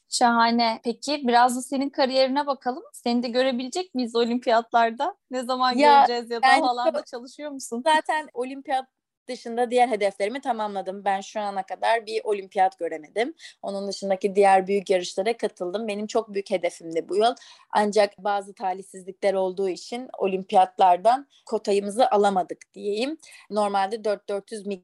Şahane. 0.09 0.81
Peki 0.85 1.23
biraz 1.25 1.57
da 1.57 1.63
senin 1.63 1.91
kariyerine 1.91 2.47
bakalım. 2.47 2.83
Seni 2.93 3.23
de 3.23 3.29
görebilecek 3.29 3.95
miyiz 3.95 4.17
olimpiyatlarda? 4.17 5.17
Ne 5.31 5.43
zaman 5.43 5.77
ya, 5.77 5.99
göreceğiz 5.99 6.31
ya 6.31 6.43
da 6.43 6.47
yani, 6.47 6.65
alanda 6.65 7.05
çalışıyor 7.05 7.51
musun? 7.51 7.83
Zaten 7.85 8.29
olimpiyat 8.35 8.87
dışında 9.29 9.71
diğer 9.71 9.89
hedeflerimi 9.89 10.41
tamamladım. 10.41 11.05
Ben 11.05 11.21
şu 11.21 11.41
ana 11.41 11.63
kadar 11.63 12.07
bir 12.07 12.21
olimpiyat 12.25 12.79
göremedim. 12.79 13.35
Onun 13.63 13.89
dışındaki 13.89 14.35
diğer 14.37 14.67
büyük 14.67 14.91
yarışlara 14.91 15.37
katıldım. 15.37 15.89
Benim 15.89 16.07
çok 16.07 16.35
büyük 16.35 16.51
hedefimdi 16.51 17.09
bu 17.09 17.17
yıl. 17.17 17.35
Ancak 17.71 18.19
bazı 18.19 18.55
talihsizlikler 18.55 19.35
olduğu 19.35 19.69
için 19.69 20.09
olimpiyatlardan 20.19 21.27
kotayımızı 21.47 22.11
alamadık 22.11 22.75
diyeyim. 22.75 23.19
Normalde 23.51 23.97
4-400 23.97 24.69
mix 24.69 24.83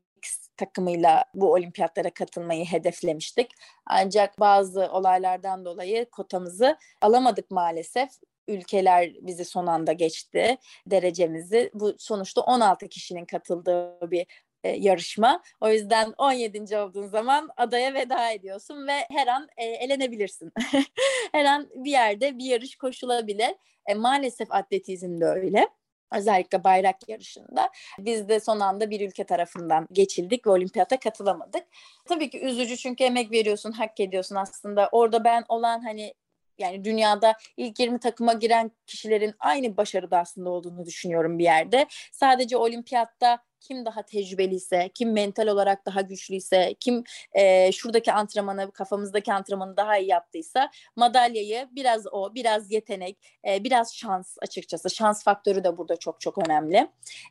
takımıyla 0.56 1.24
bu 1.34 1.52
olimpiyatlara 1.52 2.10
katılmayı 2.10 2.64
hedeflemiştik. 2.64 3.50
Ancak 3.86 4.40
bazı 4.40 4.88
olaylardan 4.92 5.64
dolayı 5.64 6.10
kotamızı 6.10 6.76
alamadık 7.00 7.50
maalesef 7.50 8.10
ülkeler 8.48 9.12
bizi 9.20 9.44
son 9.44 9.66
anda 9.66 9.92
geçti 9.92 10.56
derecemizi. 10.86 11.70
Bu 11.74 11.94
sonuçta 11.98 12.40
16 12.40 12.88
kişinin 12.88 13.24
katıldığı 13.24 14.10
bir 14.10 14.26
e, 14.64 14.68
yarışma. 14.68 15.42
O 15.60 15.68
yüzden 15.68 16.14
17. 16.18 16.78
olduğun 16.78 17.06
zaman 17.06 17.50
adaya 17.56 17.94
veda 17.94 18.30
ediyorsun 18.30 18.86
ve 18.86 19.06
her 19.10 19.26
an 19.26 19.48
e, 19.56 19.64
elenebilirsin. 19.64 20.52
her 21.32 21.44
an 21.44 21.70
bir 21.74 21.90
yerde 21.90 22.38
bir 22.38 22.44
yarış 22.44 22.76
koşulabilir. 22.76 23.54
E, 23.86 23.94
maalesef 23.94 24.52
atletizm 24.52 25.20
de 25.20 25.24
öyle. 25.24 25.68
Özellikle 26.14 26.64
bayrak 26.64 27.08
yarışında. 27.08 27.70
Biz 27.98 28.28
de 28.28 28.40
son 28.40 28.60
anda 28.60 28.90
bir 28.90 29.08
ülke 29.08 29.24
tarafından 29.24 29.88
geçildik 29.92 30.46
ve 30.46 30.50
olimpiyata 30.50 30.98
katılamadık. 30.98 31.64
Tabii 32.08 32.30
ki 32.30 32.40
üzücü 32.40 32.76
çünkü 32.76 33.04
emek 33.04 33.32
veriyorsun, 33.32 33.72
hak 33.72 34.00
ediyorsun 34.00 34.36
aslında. 34.36 34.88
Orada 34.92 35.24
ben 35.24 35.44
olan 35.48 35.80
hani 35.80 36.14
yani 36.58 36.84
dünyada 36.84 37.34
ilk 37.56 37.80
20 37.80 38.00
takıma 38.00 38.32
giren 38.32 38.70
kişilerin 38.86 39.34
aynı 39.38 39.76
başarıda 39.76 40.18
aslında 40.18 40.50
olduğunu 40.50 40.86
düşünüyorum 40.86 41.38
bir 41.38 41.44
yerde. 41.44 41.86
Sadece 42.12 42.56
olimpiyatta 42.56 43.38
kim 43.62 43.84
daha 43.84 44.02
tecrübeliyse, 44.02 44.90
kim 44.94 45.12
mental 45.12 45.46
olarak 45.46 45.86
daha 45.86 46.00
güçlüyse, 46.00 46.74
kim 46.80 47.04
e, 47.32 47.72
şuradaki 47.72 48.12
antrenmanı, 48.12 48.72
kafamızdaki 48.72 49.32
antrenmanı 49.32 49.76
daha 49.76 49.98
iyi 49.98 50.08
yaptıysa 50.08 50.70
madalyayı 50.96 51.68
biraz 51.72 52.06
o, 52.12 52.34
biraz 52.34 52.72
yetenek, 52.72 53.18
e, 53.48 53.64
biraz 53.64 53.94
şans 53.94 54.36
açıkçası. 54.42 54.90
Şans 54.90 55.24
faktörü 55.24 55.64
de 55.64 55.78
burada 55.78 55.96
çok 55.96 56.20
çok 56.20 56.38
önemli. 56.46 56.88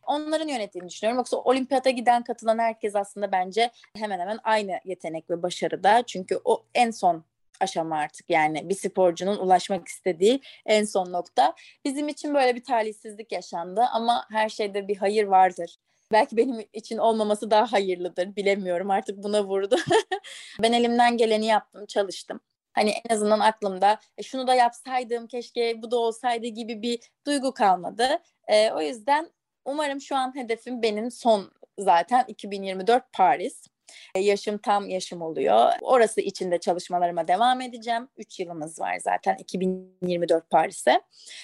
Onların 0.08 0.48
yönettiğini 0.48 0.90
düşünüyorum. 0.90 1.18
Yoksa 1.18 1.38
olimpiyata 1.38 1.90
giden, 1.90 2.24
katılan 2.24 2.60
herkes 2.60 2.96
aslında 2.96 3.32
bence 3.32 3.72
hemen 3.98 4.20
hemen 4.20 4.40
aynı 4.44 4.80
yetenek 4.86 5.30
ve 5.30 5.44
başarıda. 5.44 6.04
Çünkü 6.08 6.40
o 6.46 6.66
en 6.76 6.92
son 6.92 7.31
aşama 7.62 7.98
artık 7.98 8.30
yani 8.30 8.70
bir 8.70 8.76
sporcunun 8.76 9.38
ulaşmak 9.38 9.88
istediği 9.88 10.42
en 10.66 10.84
son 10.86 11.12
nokta. 11.12 11.54
Bizim 11.86 12.08
için 12.08 12.34
böyle 12.34 12.56
bir 12.56 12.64
talihsizlik 12.64 13.32
yaşandı 13.32 13.82
ama 13.92 14.26
her 14.32 14.50
şeyde 14.50 14.88
bir 14.88 14.98
hayır 14.98 15.24
vardır. 15.24 15.78
Belki 16.12 16.38
benim 16.38 16.66
için 16.74 16.98
olmaması 16.98 17.52
daha 17.52 17.72
hayırlıdır. 17.72 18.36
Bilemiyorum 18.36 18.92
artık 18.92 19.24
buna 19.24 19.44
vurdu. 19.44 19.76
ben 20.62 20.74
elimden 20.74 21.18
geleni 21.18 21.46
yaptım, 21.46 21.86
çalıştım. 21.86 22.40
Hani 22.74 22.94
en 23.10 23.16
azından 23.16 23.40
aklımda 23.40 24.00
e, 24.18 24.24
şunu 24.24 24.48
da 24.48 24.54
yapsaydım 24.54 25.28
keşke 25.28 25.82
bu 25.82 25.92
da 25.92 25.98
olsaydı 25.98 26.48
gibi 26.48 26.82
bir 26.82 27.00
duygu 27.26 27.54
kalmadı. 27.54 28.08
E, 28.48 28.72
o 28.72 28.82
yüzden 28.82 29.30
umarım 29.66 30.02
şu 30.02 30.16
an 30.16 30.36
hedefim 30.36 30.82
benim 30.82 31.12
son 31.12 31.52
zaten 31.80 32.26
2024 32.28 33.14
Paris. 33.14 33.68
E, 34.16 34.20
yaşım 34.20 34.58
tam 34.58 34.90
yaşım 34.90 35.22
oluyor. 35.22 35.72
Orası 35.82 36.22
içinde 36.22 36.58
çalışmalarıma 36.60 37.28
devam 37.28 37.62
edeceğim. 37.62 38.08
3 38.18 38.40
yılımız 38.40 38.80
var 38.80 38.98
zaten 39.00 39.36
2024 39.36 40.50
Paris'e. 40.50 41.02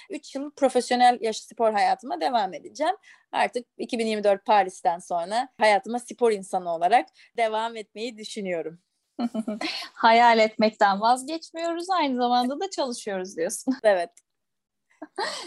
3 0.09 0.35
yıl 0.35 0.51
profesyonel 0.51 1.17
yaş 1.21 1.37
spor 1.37 1.73
hayatıma 1.73 2.21
devam 2.21 2.53
edeceğim. 2.53 2.95
Artık 3.31 3.67
2024 3.77 4.45
Paris'ten 4.45 4.99
sonra 4.99 5.49
hayatıma 5.57 5.99
spor 5.99 6.31
insanı 6.31 6.73
olarak 6.73 7.07
devam 7.37 7.75
etmeyi 7.75 8.17
düşünüyorum. 8.17 8.79
Hayal 9.93 10.39
etmekten 10.39 11.01
vazgeçmiyoruz. 11.01 11.89
Aynı 11.89 12.17
zamanda 12.17 12.59
da 12.59 12.69
çalışıyoruz 12.69 13.37
diyorsun. 13.37 13.73
Evet. 13.83 14.11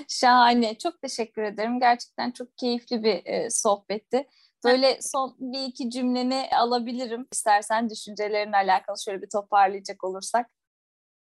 Şahane. 0.08 0.78
Çok 0.78 1.02
teşekkür 1.02 1.42
ederim. 1.42 1.80
Gerçekten 1.80 2.30
çok 2.30 2.58
keyifli 2.58 3.04
bir 3.04 3.26
e, 3.26 3.50
sohbetti. 3.50 4.26
Böyle 4.64 4.98
son 5.02 5.36
bir 5.38 5.68
iki 5.68 5.90
cümleni 5.90 6.48
alabilirim. 6.52 7.28
İstersen 7.32 7.90
düşüncelerinle 7.90 8.56
alakalı 8.56 8.96
şöyle 9.04 9.22
bir 9.22 9.28
toparlayacak 9.28 10.04
olursak. 10.04 10.50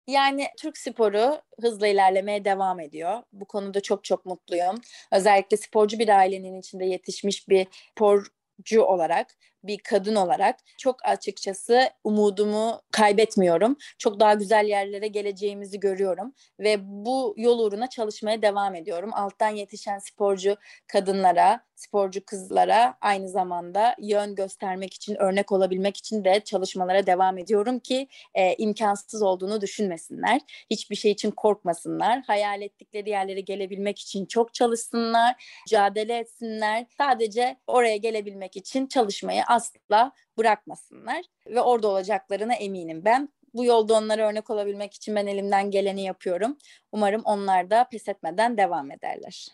Yani 0.07 0.49
Türk 0.59 0.79
sporu 0.79 1.41
hızla 1.61 1.87
ilerlemeye 1.87 2.45
devam 2.45 2.81
ediyor. 2.81 3.23
Bu 3.33 3.45
konuda 3.45 3.81
çok 3.81 4.05
çok 4.05 4.27
mutluyum. 4.27 4.77
Özellikle 5.13 5.57
sporcu 5.57 5.99
bir 5.99 6.09
ailenin 6.09 6.61
içinde 6.61 6.85
yetişmiş 6.85 7.49
bir 7.49 7.67
sporcu 7.91 8.83
olarak 8.83 9.37
bir 9.65 9.79
kadın 9.79 10.15
olarak 10.15 10.57
çok 10.79 10.97
açıkçası 11.05 11.91
umudumu 12.05 12.81
kaybetmiyorum. 12.91 13.77
Çok 13.99 14.21
daha 14.21 14.35
güzel 14.35 14.67
yerlere 14.67 15.09
geleceğimizi 15.09 15.81
görüyorum 15.81 16.35
ve 16.61 16.77
bu 16.83 17.35
yol 17.37 17.59
uğruna 17.59 17.87
çalışmaya 17.87 18.43
devam 18.43 18.75
ediyorum. 18.75 19.11
Alttan 19.15 19.51
yetişen 19.51 19.99
sporcu 19.99 20.57
kadınlara, 20.87 21.61
sporcu 21.75 22.25
kızlara 22.25 22.95
aynı 23.01 23.29
zamanda 23.29 23.97
yön 23.99 24.35
göstermek 24.35 24.95
için, 24.95 25.15
örnek 25.15 25.53
olabilmek 25.53 25.97
için 25.97 26.25
de 26.25 26.41
çalışmalara 26.41 27.07
devam 27.07 27.39
ediyorum 27.39 27.79
ki 27.79 28.09
e, 28.35 28.55
imkansız 28.55 29.23
olduğunu 29.23 29.61
düşünmesinler. 29.61 30.41
Hiçbir 30.71 30.97
şey 30.97 31.11
için 31.11 31.31
korkmasınlar. 31.31 32.23
Hayal 32.27 32.63
ettikleri 32.63 33.11
yerlere 33.11 33.41
gelebilmek 33.41 33.99
için 33.99 34.27
çok 34.27 34.55
çalışsınlar, 34.55 35.63
mücadele 35.67 36.19
etsinler. 36.19 36.87
Sadece 36.99 37.57
oraya 37.67 37.97
gelebilmek 37.97 38.57
için 38.57 38.87
çalışmayı 38.87 39.43
asla 39.53 40.13
bırakmasınlar 40.39 41.25
ve 41.47 41.61
orada 41.61 41.89
olacaklarına 41.89 42.55
eminim 42.55 43.05
ben. 43.05 43.29
Bu 43.55 43.65
yolda 43.65 43.95
onlara 43.95 44.29
örnek 44.29 44.51
olabilmek 44.51 44.95
için 44.95 45.15
ben 45.15 45.27
elimden 45.27 45.71
geleni 45.71 46.03
yapıyorum. 46.03 46.59
Umarım 46.93 47.23
onlar 47.25 47.71
da 47.71 47.89
pes 47.91 48.09
etmeden 48.09 48.57
devam 48.57 48.91
ederler. 48.91 49.49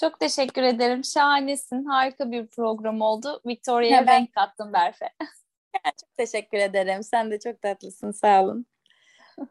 Çok 0.00 0.20
teşekkür 0.20 0.62
ederim. 0.62 1.04
Şahanesin. 1.04 1.84
Harika 1.84 2.30
bir 2.30 2.46
program 2.46 3.00
oldu. 3.00 3.40
Victoria'ya 3.46 4.06
ben... 4.06 4.20
renk 4.20 4.32
kattın 4.32 4.72
Berfe. 4.72 5.08
çok 6.00 6.16
teşekkür 6.16 6.58
ederim. 6.58 7.02
Sen 7.02 7.30
de 7.30 7.38
çok 7.38 7.62
tatlısın. 7.62 8.10
Sağ 8.10 8.42
olun. 8.42 8.66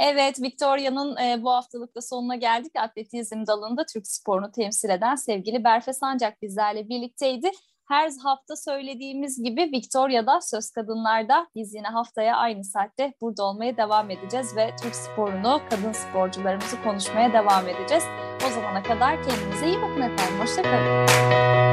evet, 0.00 0.42
Victoria'nın 0.42 1.16
e, 1.16 1.42
bu 1.42 1.50
haftalıkta 1.50 2.00
sonuna 2.00 2.36
geldik. 2.36 2.72
Atletizm 2.76 3.46
dalında 3.46 3.86
Türk 3.86 4.06
sporunu 4.06 4.52
temsil 4.52 4.90
eden 4.90 5.14
sevgili 5.14 5.64
Berfe 5.64 5.92
Sancak 5.92 6.42
bizlerle 6.42 6.88
birlikteydi. 6.88 7.50
Her 7.88 8.10
hafta 8.22 8.56
söylediğimiz 8.56 9.42
gibi 9.44 9.70
Victoria'da 9.72 10.40
Söz 10.40 10.70
Kadınlar'da 10.70 11.46
biz 11.54 11.74
yine 11.74 11.88
haftaya 11.88 12.36
aynı 12.36 12.64
saatte 12.64 13.12
burada 13.20 13.44
olmaya 13.44 13.76
devam 13.76 14.10
edeceğiz 14.10 14.56
ve 14.56 14.76
Türk 14.82 14.96
sporunu, 14.96 15.60
kadın 15.70 15.92
sporcularımızı 15.92 16.82
konuşmaya 16.82 17.32
devam 17.32 17.68
edeceğiz. 17.68 18.04
O 18.46 18.50
zamana 18.50 18.82
kadar 18.82 19.22
kendinize 19.22 19.66
iyi 19.66 19.76
bakın 19.76 20.02
efendim. 20.02 20.40
Hoşçakalın. 20.40 21.67